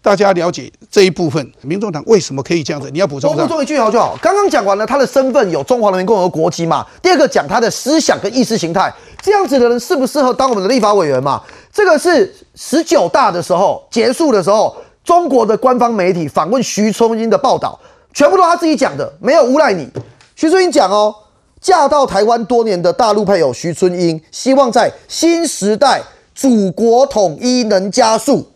[0.01, 2.89] 大家了解这一部分，民众党为什么可以这样子？
[2.91, 3.39] 你要补充上。
[3.39, 4.17] 我补充一句好就好。
[4.21, 6.85] 刚刚讲完了他的身份有中华人民共和国国籍嘛？
[7.03, 11.43] 第二个讲他的思想跟意识形态，这样子的人适不适合当我们的立法委员嘛？
[11.71, 17.79] 这个是十九大的时候结束的时候，中国的官方媒体访问徐春英的报道，
[18.11, 19.87] 全部都他自己讲的，没有诬赖你。
[20.35, 21.13] 徐春英讲哦，
[21.61, 26.01] 嫁到台湾多年的大陆配偶徐春英，希望在新时代
[26.33, 28.51] 祖国统一能加速。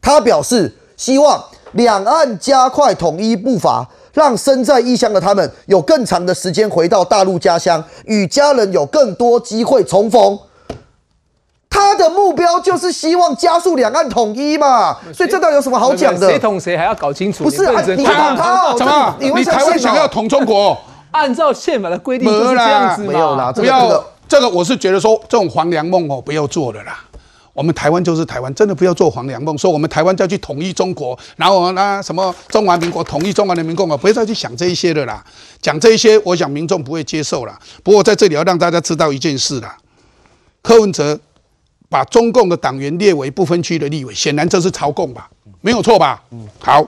[0.00, 1.42] 他表示，希望
[1.72, 10.38] 两岸加快统一步伐，让身在异乡的他们有更长的时间回到大陆家乡，与家人有更多机会重逢。
[11.68, 16.28] 他的目标就是希望加速两岸统一嘛，所以这倒有什么好讲的？
[16.28, 17.42] 谁捅谁还要搞清楚。
[17.42, 19.16] 不是他哦怎么？
[19.18, 20.78] 你台湾想要统中国？
[21.14, 23.12] 按照宪法的规定就是这样子嘛。
[23.12, 27.04] 没有啦，这不要个这个这个，我是觉得说这种黄粱梦哦，不要做了啦。
[27.52, 35.24] 我们台湾就是台湾，真的不要做黄粱梦，说我们台湾要去统一中国，然后呢什么中华民国统一中华人民共和国，不要再去想这一些的啦。
[35.62, 37.56] 讲这一些，我想民众不会接受啦。
[37.84, 39.76] 不过在这里要让大家知道一件事啦，
[40.62, 41.16] 柯文哲
[41.88, 45.30] 把中共的党员列为不分区的立委，显然这是朝贡吧？
[45.60, 46.20] 没有错吧？
[46.58, 46.84] 好，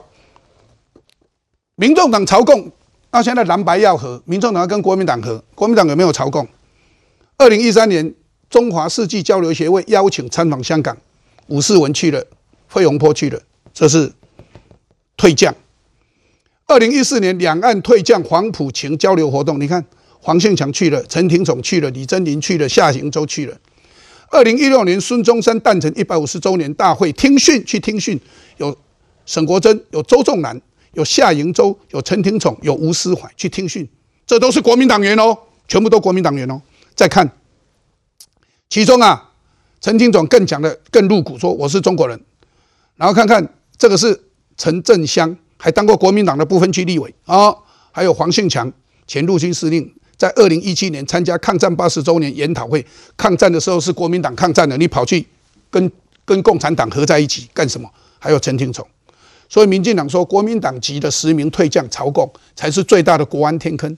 [1.75, 2.69] 民众党朝贡，
[3.11, 6.47] 那现在蓝白要和，民众党要跟国民党和，国民党有没有朝贡？
[7.37, 8.13] 二零一三年，
[8.49, 10.95] 中华世纪交流协会邀请参访香港，
[11.47, 12.23] 武士文去了，
[12.67, 13.39] 费鸿坡去了，
[13.73, 14.11] 这是
[15.15, 15.53] 退将。
[16.67, 19.83] 二零一四年，两岸退将黄埔情交流活动，你看
[20.19, 23.57] 黄信强去了，陈廷宠去了，李珍林去了，夏行舟去了。
[24.29, 28.19] 二零一六年，孙中山诞辰一百五十周年大会听训去听训，
[28.57, 28.77] 有
[29.25, 30.61] 沈国珍，有周仲南，
[30.97, 33.87] 有夏迎洲，有陈廷宠，有吴思怀去听训，
[34.25, 35.37] 这都是国民党员哦，
[35.67, 36.59] 全部都国民党员哦。
[36.95, 37.31] 再看，
[38.67, 39.29] 其中啊，
[39.79, 42.19] 陈廷宠更讲的更露骨，说我是中国人。
[42.95, 44.19] 然后看看这个是
[44.57, 47.55] 陈振香，还当过国民党的不分区立委啊、
[47.91, 48.73] 还有黄信强，
[49.05, 52.83] 前陆军司令，在二零一七年参加抗战八十周年研讨会，
[53.15, 55.23] 抗战的时候是国民党抗战的，你跑去
[55.69, 55.91] 跟
[56.25, 57.87] 跟共产党合在一起干什么？
[58.17, 58.87] 还有陈廷宠，
[59.49, 63.97] 所以民进党说国民党籍的实名退将朝贡才是最大的国安天坑。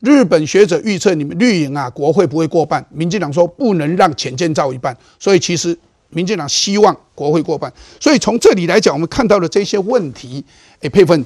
[0.00, 5.78] 日本学者预测你们绿营啊国会不会过半，民进党说不能让浅见造一半，所以其实
[6.10, 7.72] 民进党希望国会过半。
[8.00, 10.44] 所以从这里来讲，我们看到的这些问题，
[10.80, 11.24] 哎，佩芬，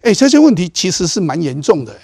[0.00, 1.94] 哎，这些问题其实是蛮严重的。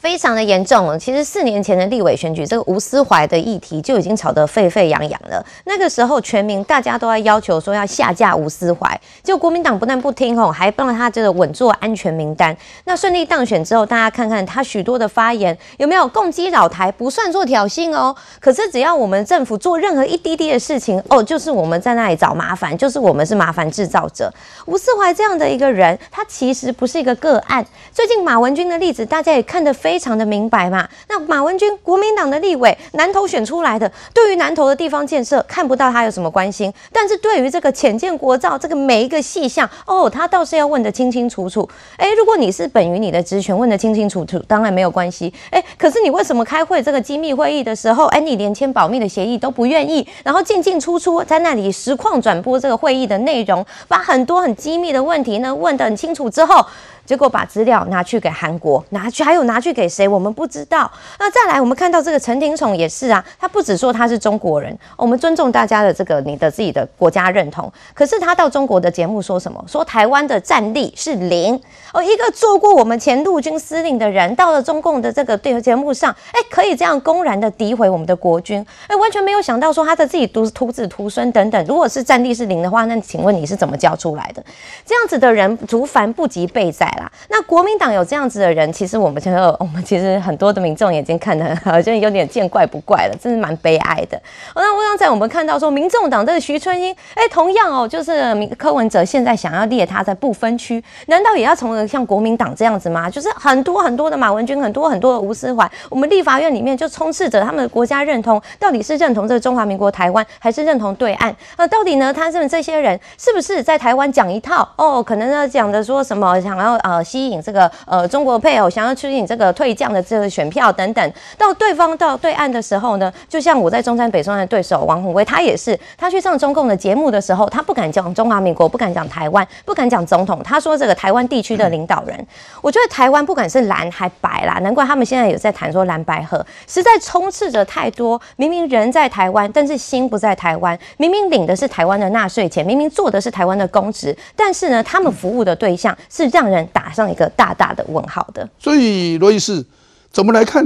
[0.00, 0.98] 非常的严重了。
[0.98, 5.44] 其实四年前的立委选举，这个吴思怀的议题就已经吵得沸沸扬扬了。
[5.64, 12.56] 那个时候，全民大家都在要求说要下架吴思怀，结果国民党不但不听吼，还帮他这个稳坐安全名单。
[12.84, 18.16] 那顺利当选之后，大家看看他许多的发言有没有攻击老台，不算做挑衅哦。
[18.40, 24.32] 可是只要我们政府做任何一滴滴的事情，哦，就是我们在那里找麻烦，就是我们是麻烦制造者。
[24.64, 27.62] 吴思怀这样的一个人，他其实不是一个个案。
[27.92, 30.88] 最近马文君的例子，大家也看得非非常的明白嘛。
[31.08, 41.68] 那马文君，国民党的立委，南投选出来的，对于南投的地方建设看不到他有什么关心，但是对于这个浅见国造这个每一个细项，哦，他倒是要问得清清楚楚。
[41.96, 45.34] 哎，如果你是本于你的职权问得清清楚楚，当然没有关系。
[45.50, 56.64] 哎，可是你为什么开会这个机密会议的时候，哎，你连签保密的协议都不愿意，然后进进出出在那里实况转播这个会议的内容，把很多很机密的问题呢问得很清楚之后。
[57.10, 60.88] 结果把资料拿去给韩国，拿去还有拿去给谁，我们不知道。
[61.18, 69.60] 那再来，我们看到这个陈廷宠也是啊，他不只说他是中国人，我们尊重大家的这个你的自己的国家认同，可是他到中国的节目说什么？
[69.66, 71.60] 说台湾的战力是零
[71.92, 84.40] 哦，一个做过我们前陆军司令的人，到了中共的这个对节目上，哎，可以这样公然的诋毁我们的国军，哎，完全没有想到说他的自己徒徒子徒孙等等，如果是战力是零的话，那请问你是怎么教出来的？
[84.86, 86.86] 这样子的人，竹凡不及备载
[87.28, 94.20] 那国民党有这样子的人，其实我们觉得， 我们其实很多的民众已经看得好像有点见怪不怪了，真是蛮悲哀的。
[94.54, 103.08] 那我刚才我们看到说，民众党这个徐春英，哎，同样哦，就是柯文哲现在想要列他在不分区，难道也要从像国民党这样子吗？
[103.08, 111.34] 就是很多很多的马文君，很多很多的吴思怀，我们立法院里面就充斥着他们的国家认同，到底是认同这个中华民国台湾，还是认同对岸？
[111.56, 112.12] 那到底呢？
[112.12, 114.68] 他们这些人是不是在台湾讲一套？
[114.76, 121.12] 哦，可能呢讲的说什么想要呃吸引这个呃中国配偶，想要吸引这个退将的这个选票等等。
[121.36, 132.26] 到对方到对岸的时候呢，就像我在中山北中的对手王宏威，他也是，他去上中共的节目的时候，他不敢讲中华民国，不敢讲台湾，不敢讲总统，他说这个台湾地区的领导人。
[132.60, 148.48] 我觉得台湾不管是蓝还白啦，难怪他们现在有在谈说蓝白合，实在充斥着太多明明人在台湾，但是心不在台湾，明明领的是台湾的纳税钱，明明做的是台湾的公职，但是呢，他们服务的对象是让人打上一个大大的问号的。
[148.58, 149.64] 所以罗医师
[150.10, 150.64] 怎么来看？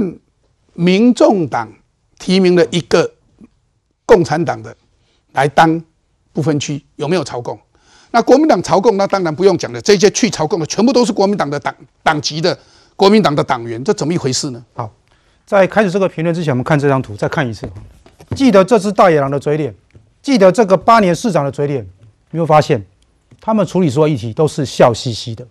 [0.77, 1.71] 民众党
[2.19, 3.09] 提名了一个
[4.05, 4.75] 共产党的
[5.31, 5.81] 来当
[6.33, 7.57] 不分区，有没有朝贡？
[8.11, 9.79] 那国民党朝贡，那当然不用讲了。
[9.79, 12.59] 这些去朝贡的，全部都是国民党的党党籍的
[12.97, 14.61] 国民党的党员，这怎么一回事呢？
[14.73, 14.91] 好，
[15.45, 17.65] 在开始这个评论之前，我们看这张图，再看一次。
[18.35, 19.73] 记得这只大野狼的嘴脸，
[20.21, 21.87] 记得这个八年市长的嘴脸，
[22.31, 22.85] 你会发现，
[23.39, 25.47] 他们处理所有议题都是笑嘻嘻的。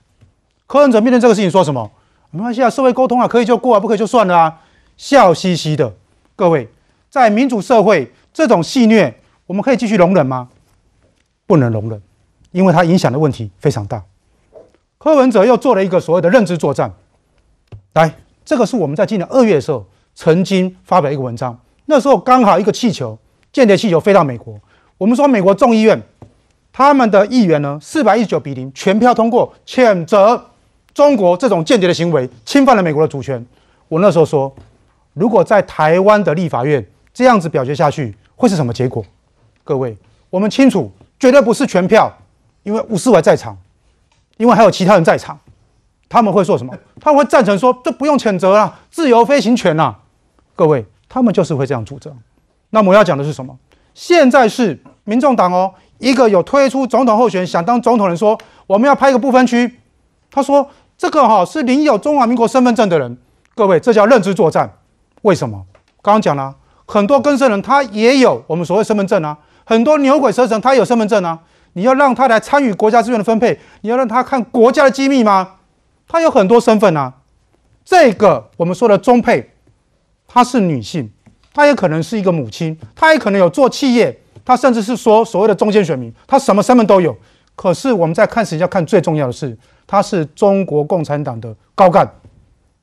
[0.67, 1.91] 柯文哲面对这个事情说什么？
[2.31, 4.61] 没关系啊，社会沟通啊，可以就过啊，不可以就算了啊。
[4.97, 5.93] 笑嘻嘻的，
[6.37, 6.69] 各位，
[7.11, 10.49] 在民主社会，这种戏虐，我们可以继续容忍吗？
[11.47, 12.01] 不能容忍，
[12.53, 14.03] 因为它影响的问题非常大。
[14.99, 16.93] 柯文哲又做了一个所谓的认知作战，
[17.93, 19.85] 来，这个是我们在今年二月的时候
[20.15, 23.19] 曾经发表一个文章，那时候刚好一个气球，
[23.53, 24.59] 间谍气球飞到美国，
[24.97, 26.01] 我们说美国众议院
[26.73, 30.51] 他们的议员呢，四百一十九比零全票通过谴责
[30.95, 33.45] 中国这种间谍的行为，侵犯了美国的主权。
[33.89, 34.55] 我那时候说。
[35.17, 39.05] 如果在台湾的立法院这样子表决下去，会是什么结果？
[39.63, 39.97] 各位，
[40.29, 40.91] 我们清楚，
[41.21, 42.13] 绝对不是全票，
[42.65, 43.57] 因为吴思怀在场，
[44.39, 45.39] 因为还有其他人在场，
[46.09, 46.77] 他们会说什么？
[47.01, 49.95] 他们会赞成说这不用谴责了，自由飞行权呐。
[50.57, 52.13] 各位，他们就是会这样主张。
[52.71, 53.57] 那我要讲的是什么？
[53.95, 58.37] 现在是民众党哦，一个有推出总统候选想当总统人说，
[58.67, 59.79] 我们要拍一个不分区，
[60.29, 60.69] 他说
[61.05, 63.19] 这个哈是领有中华民国身份证的人。
[63.55, 64.79] 各位，这叫认知作战。
[65.21, 65.63] 为什么？
[66.01, 66.55] 刚刚讲了，
[66.87, 69.37] 很多根生人他也有我们所谓身份证啊，
[69.67, 71.39] 很多牛鬼蛇神他有身份证啊。
[71.75, 75.57] 你要让他来参与国家资源的分配，你要让他看国家的机密吗？
[76.09, 77.13] 他有很多身份啊。
[77.85, 79.51] 这个我们说的中配，
[80.27, 81.11] 她是女性，
[81.53, 87.15] 她也可能是一个母亲，她也可能有做企业，她甚至是说所谓的中间选民，她什么身份都有。
[87.57, 92.09] 可是我们在看时要看最重要的是，他是中国共产党的高干，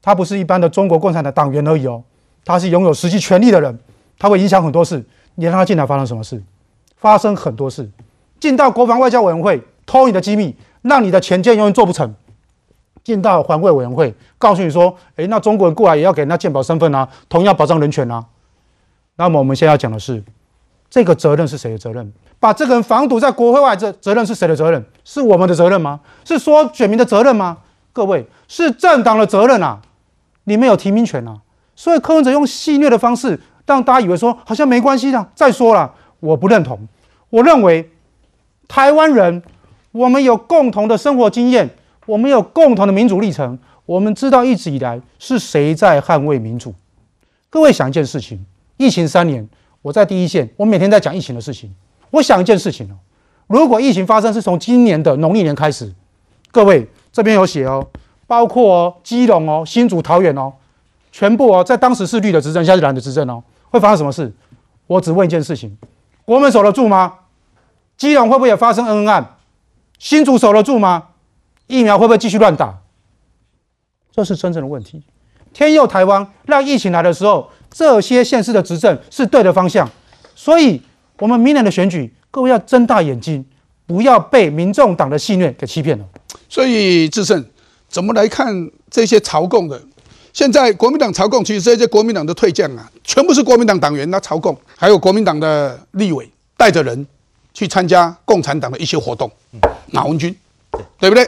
[0.01, 2.03] 他不是一般的中国共产党党员而已哦。
[2.43, 3.77] 他是拥有实际权力的人，
[4.17, 5.03] 他会影响很多事。
[5.35, 6.41] 你让他进来发生什么事？
[6.97, 7.89] 发生很多事。
[8.39, 12.13] 进到国防外交委员会偷你的机密，让你的前舰永远做不成。
[13.03, 18.23] 进到环卫委员会，告诉你说：“诶，那中国人过来也要给人家鉴保身份啊，同样保障人权啊。”
[19.17, 20.23] 那么我们现在要讲的是，
[20.91, 22.13] 这个责任是谁的责任？
[22.37, 24.85] 把这个人防堵在国会外，这责任是谁的责任？
[25.05, 26.01] 是我们的责任吗？
[26.25, 27.59] 是说选民的责任吗？
[27.93, 29.81] 各位，是政党的责任啊！
[30.43, 31.39] 你们有提名权啊！
[31.75, 35.27] 所以柯文哲用戏谑的方式，让大家以为说好像没关系的。
[35.33, 36.87] 再说了，我不认同。
[37.29, 37.89] 我认为
[38.67, 39.41] 台湾人，
[39.93, 41.69] 我们有共同的生活经验，
[42.05, 43.57] 我们有共同的民主历程。
[43.85, 46.73] 我们知道一直以来是谁在捍卫民主。
[47.49, 48.45] 各位想一件事情：
[48.77, 49.47] 疫情三年，
[49.81, 51.73] 我在第一线，我每天在讲疫情的事情。
[52.11, 52.95] 我想一件事情哦，
[53.47, 55.93] 如果疫情发生是从今年的农历年开始，
[56.51, 57.87] 各位这边有写哦，
[58.27, 60.53] 包括哦基隆哦、新竹、桃园哦。
[61.13, 64.33] 全部哦，在当时是绿的执政，现在是蓝的执政哦，会发生什么事？
[64.87, 65.77] 我只问一件事情：
[66.23, 67.15] 国门守得住吗？
[67.97, 69.35] 基隆会不会也发生恩恩案？
[69.99, 71.09] 新竹守得住吗？
[71.67, 72.79] 疫苗会不会继续乱打？
[74.11, 75.03] 这是真正的问题。
[75.53, 79.89] 天佑台湾，让疫情来的时候，这些县市的执政是对的方向。
[80.35, 80.81] 所以，
[81.17, 83.43] 我们明年的选举，各位要睁大眼睛，
[83.87, 86.05] 不要被民众党的戏谑给欺骗了。
[86.49, 87.43] 所以，智胜。
[87.89, 89.81] 怎么来看这些朝贡的？
[90.31, 97.05] 现在国民党朝贡，其实这些国民党的退将啊，全部是国民党党员，那朝贡，还有国民党的立委带着人
[97.53, 99.29] 去参加共产党的一些活动，
[99.87, 100.33] 马文君，
[100.97, 101.27] 对不对？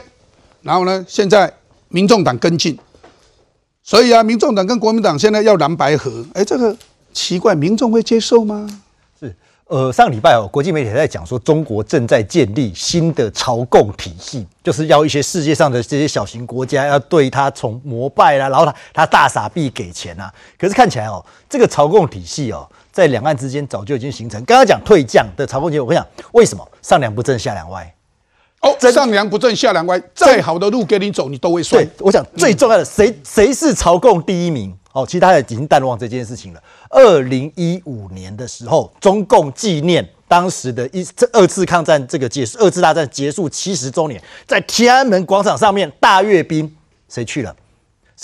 [0.62, 1.52] 然后呢，现在
[1.88, 2.78] 民众党跟进，
[3.86, 6.74] 所以啊，民众党跟国民党现在要蓝白合，哎，这个
[7.12, 8.66] 奇怪，民众会接受吗？
[9.20, 20.32] 是，呃，上礼拜哦，国际媒体在讲说，中国正在建立新的朝贡体系，就是要一些世界上的这些小型国家要对他从膜拜啦，然后他他大傻逼给钱啊。
[20.58, 24.42] 可是看起来哦，这个朝贡体系哦，在两岸之间早就已经形成。
[24.46, 27.94] 刚刚讲退将的朝贡体系，我跟你讲，为什么上梁不正下梁歪？
[28.64, 31.84] 哦，上梁不正下梁歪，再好的路给你走，你都会摔。
[31.84, 34.74] 对，我想最重要的，谁谁是朝贡第一名？
[34.92, 36.62] 哦，其实大家已经淡忘这件事情了。
[36.88, 46.74] 二零一五年的时候，中共纪念当时的一这二次抗战这个结束，二次大战结束七十周年，在天安门广场上面大阅兵，
[47.08, 47.54] 谁去了？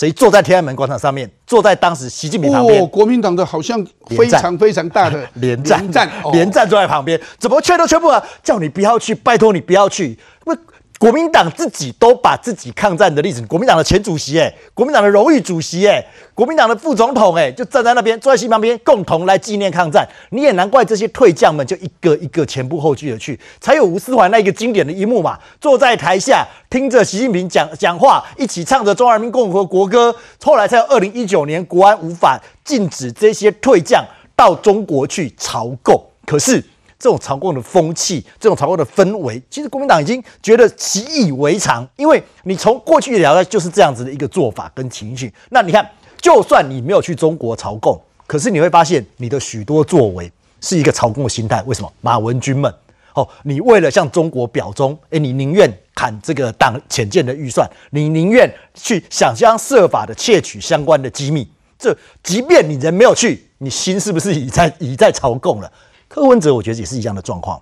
[0.01, 1.29] 谁坐在天安门广场上面？
[1.45, 2.81] 坐在当时习近平旁边。
[2.81, 10.17] 哦，国民党的好像非常非常大的 连战，连战哦连战坐在旁边，怎么劝都劝不了，叫你不要去，拜托你不要去。
[10.43, 10.55] 不，
[11.01, 20.07] 国民党自己都把自己抗战的历史，国民党的前主席哎，国民党的荣誉主席哎，国民党的副总统哎，就站在那边，坐在习旁边，共同来纪念抗战。
[20.29, 30.15] 你也难怪这些退将们就一个一个前仆后继的去，才有吴思怀那一个经典的一幕嘛，坐在台下听着习近平讲讲话，一起唱着中华人民共和国歌。
[30.43, 36.63] 后来才有二零一九年国安无法禁止这些退将到中国去朝贡，可是。
[37.01, 45.33] 这种朝贡的风气，这种朝贡的氛围，其实国民党已经觉得习以为常，因为你从过去聊的就是这样子的一个做法跟情绪。
[45.49, 45.89] 那你看，
[46.21, 50.31] 就算你没有去中国朝贡，可是你会发现你的许多作为
[50.61, 51.63] 是一个朝贡的心态。
[51.65, 51.91] 为什么？
[52.01, 52.71] 马文君们，
[53.15, 61.47] 哦，你为了向中国表忠，诶，你宁愿砍这个党浅见的预算，你宁愿去想方设法的窃取相关的机密。
[61.79, 65.71] 这即便你人没有去，你心是不是已在已在朝贡了？
[66.13, 67.61] 柯文哲我觉得也是一样的状况，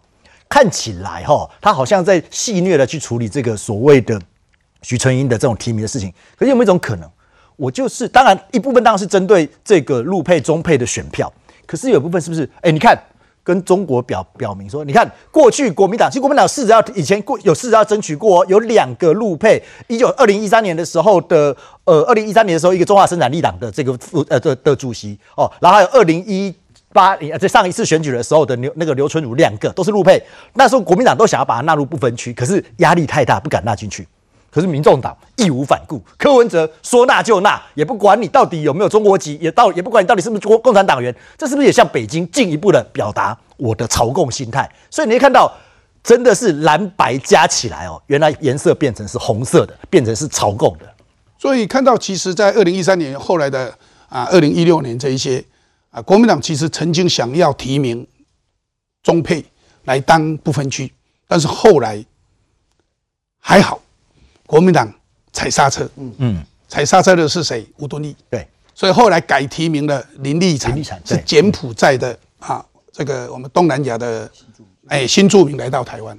[0.50, 4.20] 看起来哈，他好像在戏谑的去处理这个所谓的
[4.82, 6.12] 徐春英的这种提名的事情。
[6.36, 7.08] 可是有没有一种可能，
[7.56, 11.32] 我就是当然一部分当然是针对这个陆配中配的选票，
[11.68, 12.50] 可是有部分是不是？
[12.62, 13.00] 哎，你看
[13.44, 26.52] 跟中国表表明说，你看过去国民党其实国民党试着要以前过有试着要争取过，有两个陆配，一九二零一三年的时候的呃二零一三年的时候一个中华生产力党的这个副呃的的主席哦，然后还有二零一。
[26.92, 30.20] 八零在上一次选举的时候的刘那个刘春儒两个都是陆配，
[30.54, 34.08] 那时候国民党都想要把它纳入不分区，可是压力太大，不敢纳进去。
[34.52, 44.68] 可是民众党义无反顾，柯文哲说纳就纳，也不管你到底有没有中国籍，也到也不管你到底是不是共共产党员，这是不是也向北京进一步的表达我的朝贡心态？
[44.90, 45.54] 所以你会看到，
[46.04, 50.86] 真的是蓝白加起来哦，原来颜色变成是红色的，变成是朝贡的。
[51.38, 53.72] 所以看到，其实，在二零一三年后来的
[54.10, 55.46] 啊，二零一六年这一些。
[55.92, 58.06] 啊，国民党其实曾经想要提名
[59.02, 59.44] 中配
[59.86, 60.92] 来当不分区，
[61.28, 62.06] 但是后来
[63.40, 63.82] 还好，
[64.46, 64.92] 国民党
[65.34, 65.90] 踩刹车。
[65.96, 67.68] 嗯嗯，踩刹车的是谁？
[67.78, 68.16] 吴敦义。
[68.30, 74.30] 对，所以后来改提名了林立产，是柬埔寨的啊，这个我们东南亚的
[74.88, 76.16] 哎新住民来到台湾，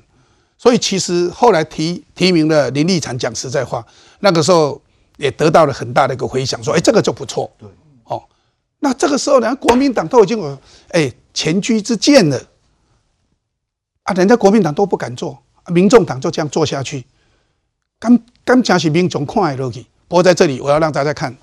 [0.58, 3.86] 所以其实后来提提名了林立产，讲实在话，
[4.18, 4.82] 那个时候
[5.16, 7.48] 也得到了很大的一个回响，说哎这个就不错。
[7.56, 7.68] 对。
[8.80, 10.58] 那这个时候，人家国民党都已经有
[10.88, 12.42] 哎前车之鉴了
[14.02, 17.04] 啊，人家国民党都不敢做，民众党就这样做下去，
[17.98, 19.86] 刚刚讲起民众看的落去。
[20.08, 21.36] 不过在这里，我要让大家看，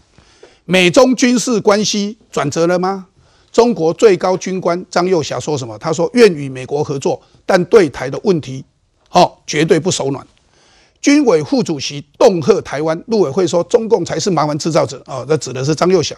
[0.65, 3.07] 美中军事关系转折了吗？
[3.51, 5.77] 中国最高军官张幼霞说什么？
[5.77, 8.65] 他说愿与美国合作，但对台的问题，
[9.11, 10.25] 哦，绝对不手软。
[10.99, 16.15] 军委副主席恫吓台湾，陆委会说中共才是麻烦制造者哦，那指的是张幼霞。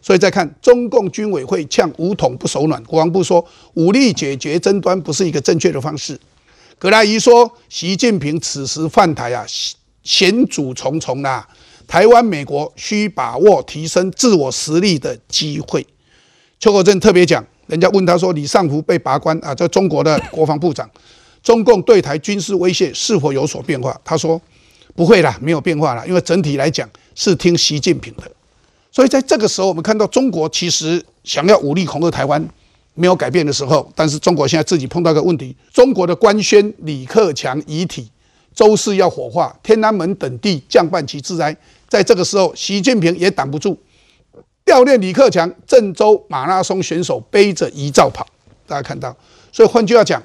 [0.00, 3.44] 所以再看中共军委会呛武统不手软，国防部说
[3.74, 6.18] 武力解决争端不是一个正确的方式。
[6.78, 9.44] 葛莱仪说习近平此时犯台啊，
[10.04, 11.46] 险阻重重啊，
[11.86, 15.84] 台湾美国需把握提升自我实力的机会。
[16.60, 20.88] 邱国正特别讲，人家问他说李尚福被拔关啊，这中国的国防部长，
[21.42, 24.00] 中共对台军事威胁是否有所变化？
[24.04, 24.40] 他说
[24.94, 28.30] 不会啦，没有变化啦，因为整体来讲是听习近平的。
[28.90, 32.44] 所以在这个时候，我们看到中国其实想要武力恐吓台湾
[32.94, 38.10] 没有改变的时候，但是中国现在自己碰到个问题：中国的官宣李克强遗体
[38.54, 41.56] 周四要火化，天安门等地降半旗致哀。
[41.88, 43.78] 在这个时候，习近平也挡不住，
[44.64, 48.26] 悼念李克强，郑州马拉松选手背着遗照跑，
[48.66, 49.16] 大家看到。
[49.52, 50.22] 所以换句话讲，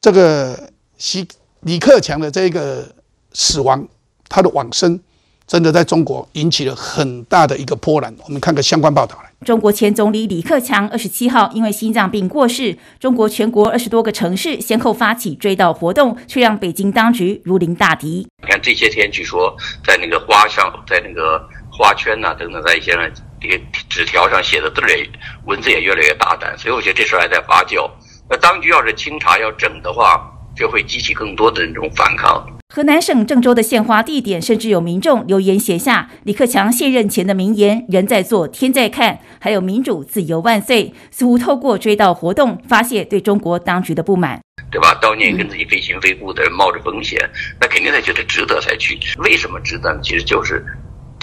[0.00, 1.26] 这个习
[1.60, 2.86] 李克强的这个
[3.32, 3.86] 死亡。
[4.26, 4.98] 他的往生，
[5.46, 8.14] 真的在中国引起了很大的一个波澜。
[8.24, 9.30] 我们看个相关报道来。
[9.44, 18.26] 中国前总理李克强二十七号因为心脏病过世，中国全国二十多个城市先后发起追悼活动，却让北京当局如临大敌。
[18.42, 19.54] 你看这些天，据说
[19.86, 21.38] 在那个花上，在那个
[21.70, 22.92] 花圈呐、等等，在一些
[23.38, 25.06] 这个纸条上写的字也
[25.44, 27.90] 文字也越来越大胆，所以我觉得这事儿还在发酵。
[28.30, 30.26] 那当局要是清查要整的话，
[30.56, 32.46] 就会激起更多的那种反抗。
[32.74, 44.40] 河南省郑州的献花地点，甚至有民众留言写下李克强卸任前的名言：“人在做，天在看。”还有“民主自由万岁”，似乎透过追悼活动发泄对中国当局的不满，
[44.72, 44.92] 对吧？
[45.00, 47.16] 悼念跟自己非亲非故的人冒着风险，
[47.60, 48.98] 那肯定他觉得值得才去。
[49.18, 50.00] 为什么值得呢？
[50.02, 50.60] 其实就是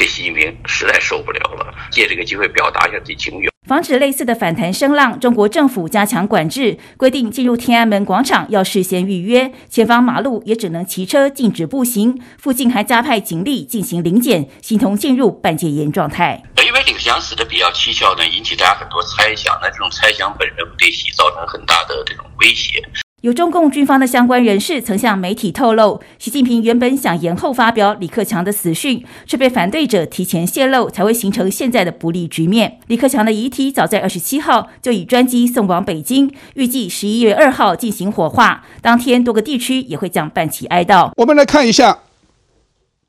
[0.02, 3.48] 对习近平实在受不了了，借这个机会表达一下自己情绪。
[3.68, 12.20] 防止类似的反弹声浪，中国政府加强管制，规定进入天安门广场要事先预约，前方马路也只能骑车，禁止步行。
[12.40, 16.42] 附近还加派警力进行临检，形同进入半戒严状态。
[16.66, 22.84] 因为李克强死的比较蹊跷呢，引起大家很多猜想，那这种猜想本身对习造成很大的这种威胁。
[23.22, 32.80] 有中共军方的相关人士曾向媒体透露，习近平原本想延后发表李克强的死讯，却被反对者提前泄露，才会形成现在的不利局面。
[32.88, 41.12] 李克强的遗体早在二十七号就以专机送往北京，预计十一月二号进行火化，当天多个地区也会将办起哀悼。
[41.18, 42.00] 我们来看一下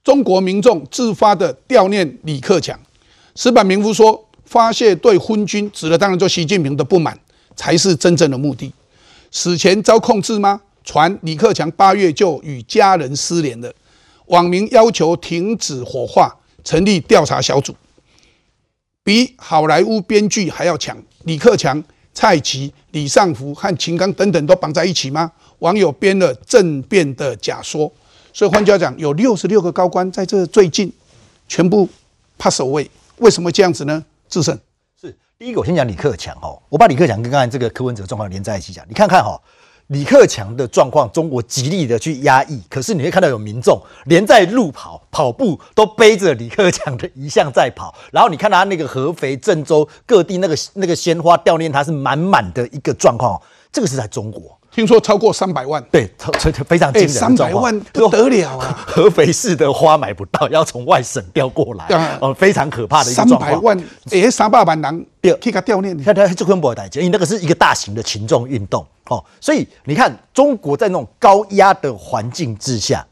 [0.04, 2.78] 中国民众自发的悼念李克强。
[3.34, 7.18] 石板民夫说，发泄对昏君，指的当然就习近平的不满，
[7.56, 8.74] 才是真正的目的。
[9.32, 10.60] 死前遭控制吗？
[10.84, 13.72] 传李克强八月就与家人失联了，
[14.26, 17.74] 网民要求停止火化，成立调查小组。
[19.02, 25.32] 比好莱坞编剧还要强，李克强、蔡奇、李尚福和秦刚等等都绑在一起吗？
[25.60, 27.90] 网友编了政变的假说，
[28.32, 30.92] 所以换句话讲，有六十六个高官在这最近
[31.48, 31.88] 全部
[32.38, 32.86] pass away，
[33.18, 34.04] 为什么这样子呢？
[34.28, 34.58] 智胜。
[35.42, 38.86] 第一个，我先讲李克强哦，我把李克强跟刚才这个柯文哲状况连在一起讲。
[38.88, 39.36] 你看看哈，
[39.88, 54.56] 李克强的状况，中国极力的去压抑，可是你会看到有民众连在路跑、跑步都背着李克强的遗像在跑，然后你看他那个合肥、郑州各地那个那个鲜花吊念他是满满的一个状况，这个是在中国。
[54.74, 58.74] 听说超过三百万，对，超超非常惊人的三百万不得了啊！
[58.88, 63.52] 合肥市的花买不到，要从外省调过来，哦，非常可怕的一个三状况。
[63.52, 65.96] 百万，哎，三百万人可以给他悼念。
[65.96, 73.06] 你看他这根本代价，因为那个是一个大型的群众运动哦，所以你看中国在那种高压的环境之下，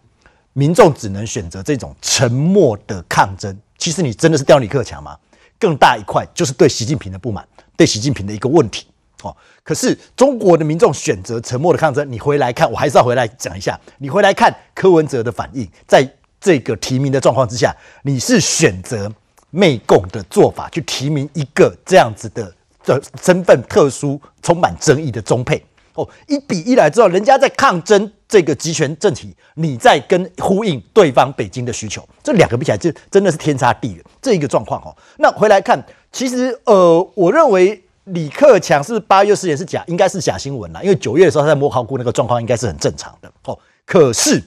[0.54, 3.54] 民众只能选择这种沉默的抗争。
[3.76, 5.14] 其实你真的是调李克强吗？
[5.58, 7.46] 更大一块就是对习近平的不满，
[7.76, 8.86] 对习近平的一个问题。
[9.28, 13.78] 哦，可是中国的民众选择沉默的抗争，你回来看，我还是要回来讲一下。
[13.98, 16.08] 你回来看柯文哲的反应，在
[16.40, 19.12] 这个提名的状况之下，你是选择
[19.50, 22.54] 媚共的做法去提名一个这样子的
[22.84, 25.62] 的身份特殊、充满争议的中配。
[25.94, 34.04] 哦，一比一来之后，人家在抗争这个集权政体，你在跟呼应对方北京的需求，这两个比起来，这真的是天差地远。
[34.22, 37.82] 这一个状况哦，那回来看，其实呃，我认为。
[38.12, 39.84] 李克强是八月失言是假？
[39.86, 43.58] 应该是假新闻啦，因为九月的时候他在摸考菇那个状况应该是很正常的哦。
[43.86, 44.42] 可是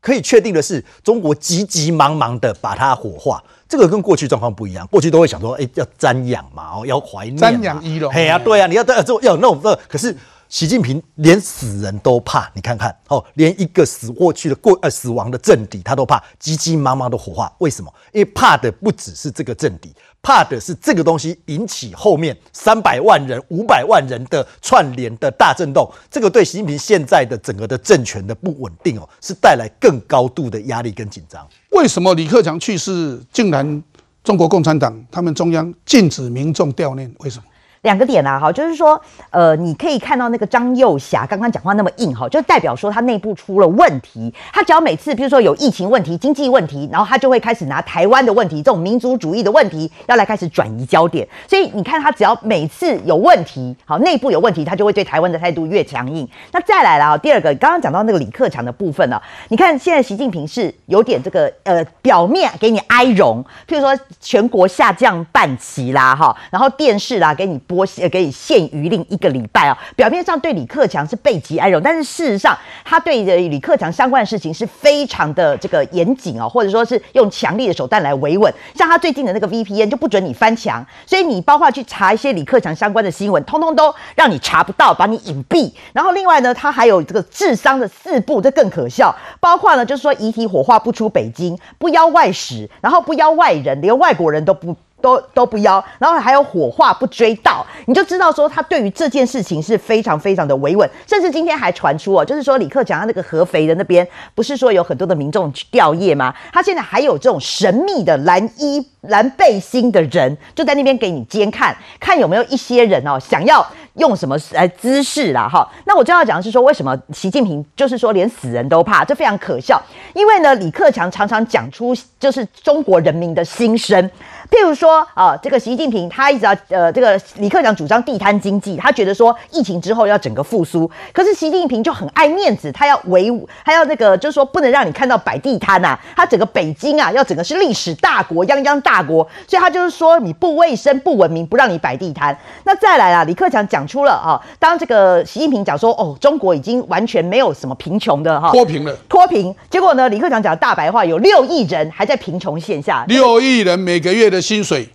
[0.00, 4.86] 可以确定的是，中国急急忙忙的把它火化，这个跟过去状况不一样。
[4.86, 8.12] 过去都会想说，哎，要瞻仰嘛，哦，要怀念，瞻仰遗容。
[8.12, 9.78] 嘿呀，对呀，你要要要有那种的。
[9.88, 10.16] 可是
[10.48, 17.92] 习近平连死人都怕，你看看哦，连一个死过去的过呃死亡的政敌他都怕，急急忙忙的火化，为什么？
[18.12, 19.92] 因为怕的不只是这个政敌。
[20.28, 31.48] 怕的是这个东西引起后面三百万人、五百万人的串联的大震动，这个对习近平现在的整个的政权的不稳定哦，是带来更高度的压力跟紧张。
[31.70, 33.82] 为什么李克强去世，竟然
[34.22, 37.10] 中国共产党他们中央禁止民众悼念？
[37.20, 37.44] 为什么？
[37.88, 39.00] 两个点啊，哈，就是说，
[39.30, 44.30] 呃，你可以看到那个张幼霞刚刚讲话那么硬，哈，就代表说他内部出了问题。
[44.52, 51.26] 他只要每次，比如说有疫情问题、经济问题，然后他就会开始拿台湾的问题、这种民族主义的问题，要来开始转移焦点。
[51.48, 56.28] 所以你看，他只要每次有问题，好，内部有问题，他就会对台湾的态度越强硬。
[56.52, 67.77] 那再来了啊，第二个，刚刚讲到那个李克强的部分呢，你看现在习近平是有点这个，呃，表面给你哀荣，譬如说全国下降半旗啦，哈，然后电视啦给你播。
[67.86, 69.78] 多呃给你限娱令一个礼拜啊。
[69.94, 78.52] 表面上对李克强是背极哀荣，但是事实上他对着李克强相关的事情是非常的这个严谨哦，或者说是用强力的手段来维稳。
[78.74, 85.72] 像他最近的那个 VPN 就不准你翻墙，所以你包括去查一些李克强相关的新闻，通通都让你查不到，把你隐蔽。
[85.92, 89.14] 然后另外呢，他还有这个智商的四步，这更可笑。
[89.40, 94.76] 包括呢，就是说遗体火化不出北京，不邀外使，然后不邀外人，连外国人都不。
[95.00, 106.34] 都都不邀，然后还有火化不追悼，你就知道说他对于这件事情是非常非常的维稳，甚至今天还传出哦，就是说李克强他那个合肥的那边不是说有很多的民众去吊唁吗？
[106.52, 113.64] 他现在还有这种神秘的蓝衣蓝背心的人就在那边给你监看，看有没有一些人哦想要
[113.94, 115.68] 用什么来姿势啦哈。
[115.84, 119.80] 那我就要讲的是说，为什么习近平就是说连死人都怕，这非常可笑，
[120.14, 124.10] 因为呢李克强常常讲出就是中国人民的心声。
[124.50, 133.30] 譬如说啊，这个习近平他一直要呃，这个李克强主张地摊经济，他觉得说疫情之后要整个复苏，可是习近平就很爱面子，他要维，
[133.64, 142.36] 他要那个就是说不能让你看到摆地摊呐，他整个北京啊要整个是历史大国，泱泱大国，所以他就是说你不卫生不文明，不让你摆地摊。
[142.64, 154.88] 那再来啊，李克强讲出了啊，当这个习近平讲说哦，中国已经完全没有什么贫穷的哈，脱贫了，脱贫，结果呢，李克强讲大白话，有六亿人还在贫穷线下，六亿人每个月的薪水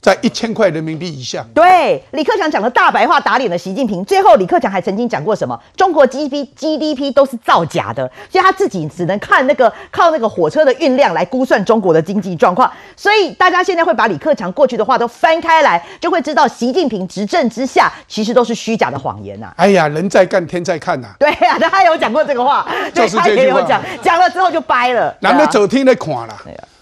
[0.00, 1.44] 在一千块人民币以下。
[1.52, 4.04] 对，李克强讲的大白话打脸了习近平。
[4.04, 5.58] 最后，李克强还曾经讲过什么？
[5.76, 12.70] 中国 GDP GDP 都是造假的，所以他自己只能看那个靠那个火车的运量来估算中国的经济状况。
[12.94, 19.52] 所以大家现在会把李克强过去的话都翻开来，就会知道习近平执政之下其实都是虚假的谎言呐。
[19.56, 21.08] 哎呀，人在干天在看呐。
[21.18, 22.64] 对呀，他有讲过这个话，
[22.94, 25.16] 就是他这句话也有讲，讲了之后就掰了。
[25.20, 26.36] 难得走天的看啦，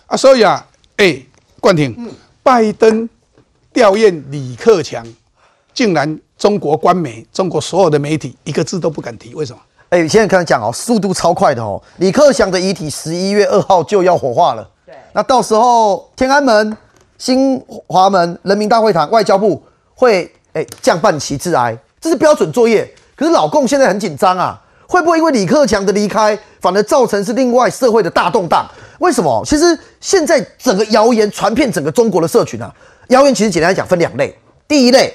[0.08, 0.66] 啊，所以啊，
[0.98, 1.16] 哎，
[1.64, 1.96] 冠廷，
[2.42, 3.08] 拜登
[3.72, 5.02] 吊唁李克强，
[5.72, 9.58] 竟然中国官媒、中国所有的媒体一个字都不敢提，为什么？
[9.88, 11.82] 哎，现在看讲哦，速度超快的哦。
[11.96, 14.68] 李克强的遗体十一月二号就要火化了。
[14.84, 16.76] 对，那到时候天安门、
[17.16, 19.62] 新华门、人民大会堂、外交部
[19.94, 22.86] 会哎降半旗致哀，这是标准作业。
[23.16, 28.66] 可是老共现在很紧张啊，会不会因为李克强的离开，反而造成是另外社会的大动荡？
[29.00, 29.42] 为什么？
[29.44, 32.72] 其实现在整个谣言传遍整个中国的社群啊，
[33.08, 34.34] 谣言其实简单来讲分两类，
[34.68, 35.12] 第一类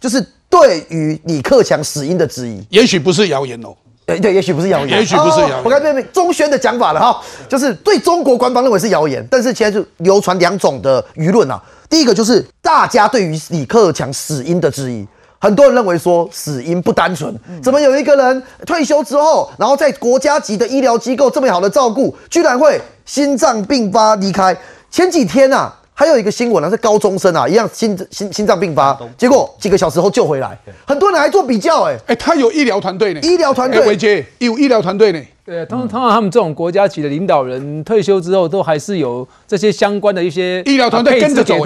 [0.00, 3.74] 就是对于李克强死因的质疑，也许不是谣言哦。
[4.04, 11.62] 对对，也许不是谣言，也许不是谣言哦我看对中宣的讲法了哈，就是对中国官方认为是谣言，但是现在就流传两种的舆论啊。
[11.88, 15.06] 第一个就是大家对于李克强死因的质疑，
[15.40, 24.56] 很多人认为说死因不单纯，怎么有一个人退休之后，然后在国家级的医疗机构这么好的照顾，居然会心脏病发离开？
[24.90, 25.74] 前几天啊。
[25.92, 33.82] 还有一个新闻呢，是高中生啊，一样心心心脏病发，结果几个小时后救回来，很多人还做比较、哎，哎，他有医疗团队呢，医疗团队。
[33.82, 35.20] 哎伟杰有医疗团队呢。
[35.44, 41.56] 对，通通常他们这种国家级的领导人退休之后，都还是有这些相关的一些医疗团队跟着走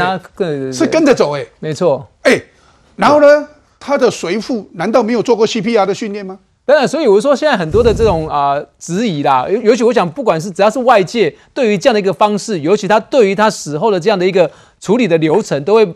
[0.72, 2.04] 是跟着走哎，没错。
[2.22, 2.42] 哎，
[2.96, 3.46] 然后呢，
[3.86, 6.38] 他的随父难道没有做过 CPR 的训练吗？
[6.64, 14.50] 当然，所以我说现在很多的这种啊、质疑啦，尤尤其我想，不管是只要是外界对于这样的一个方式，尤其他对于他死后的这样的一个
[14.80, 15.86] 处理的流程，都会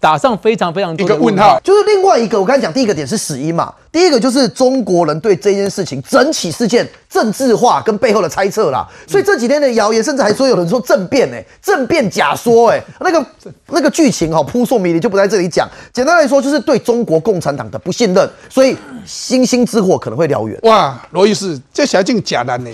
[0.00, 1.60] 打上非常非常多的问号。
[1.62, 8.88] 就是另外一个，我刚才讲第一个点是死因嘛，第一个就是中国人对这件事情整起事件政治化跟背后的猜测啦。
[9.06, 13.26] 所以这几天的谣言，甚至还说有人说政变哎、政变假说哎、那个
[13.68, 15.68] 那个剧情哈扑朔迷离，就不在这里讲。
[15.92, 18.74] 简单来说，就是对中国共产党的不信任，所以
[19.04, 20.58] 星星之火可能会燎原。
[20.62, 22.70] 哇，罗医师，这小竟假难呢，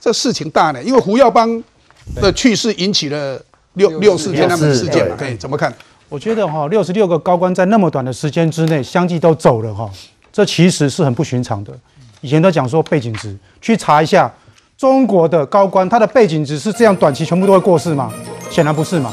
[0.00, 1.62] 这事情大呢，因为胡耀邦
[2.16, 3.40] 的去世引起了
[3.74, 5.72] 六六四天安门事件嘛，对，怎么看？
[6.10, 9.88] 我觉得哈，六十六个高官在那么短的时间之内相继都走了哈，
[10.32, 11.72] 这其实是很不寻常的。
[12.22, 14.32] 以前都讲说背景值，去查一下
[14.76, 18.10] 中国的高官，他的背景值是这样短期全部都会过世吗？
[18.48, 19.12] 显然不是嘛。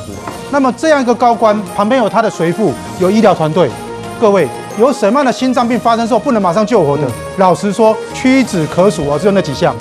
[0.52, 3.70] 那么这样一个高官旁边有他的随父，有医疗团队，
[4.18, 4.48] 各位
[4.80, 7.04] 有什么样的心脏病发生之后不能马上救活的？
[7.38, 9.76] 老实说，屈指可数哦，只有那几项。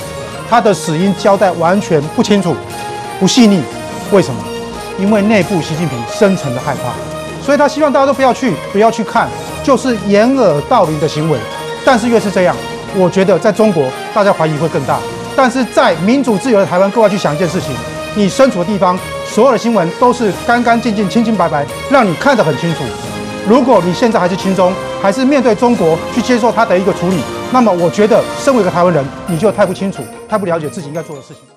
[0.50, 2.54] 他的死因交代完全不清楚，
[3.20, 3.62] 不细腻。
[4.10, 4.53] 为什么？
[4.98, 6.92] 因为内部习近平深层的害怕，
[7.44, 9.28] 所以他希望大家都不要去，不要去看，
[9.62, 11.38] 就是掩耳盗铃的行为。
[11.84, 12.56] 但是越是这样，
[12.96, 13.84] 我觉得在中国
[14.14, 14.98] 大家怀疑会更大。
[15.36, 17.74] 但是在民主自由的台湾，各位去想一件事情：
[18.14, 18.96] 你身处的地方，
[19.26, 22.84] 所有的新闻都是干干净净、清清白白，让你看得很清楚。
[23.46, 24.72] 如果你现在还是亲中，
[25.02, 27.20] 还是面对中国去接受他的一个处理，
[27.52, 31.53] 那么我觉得身为一个台湾人，你就太不清楚、太不了解自己应该做的事情。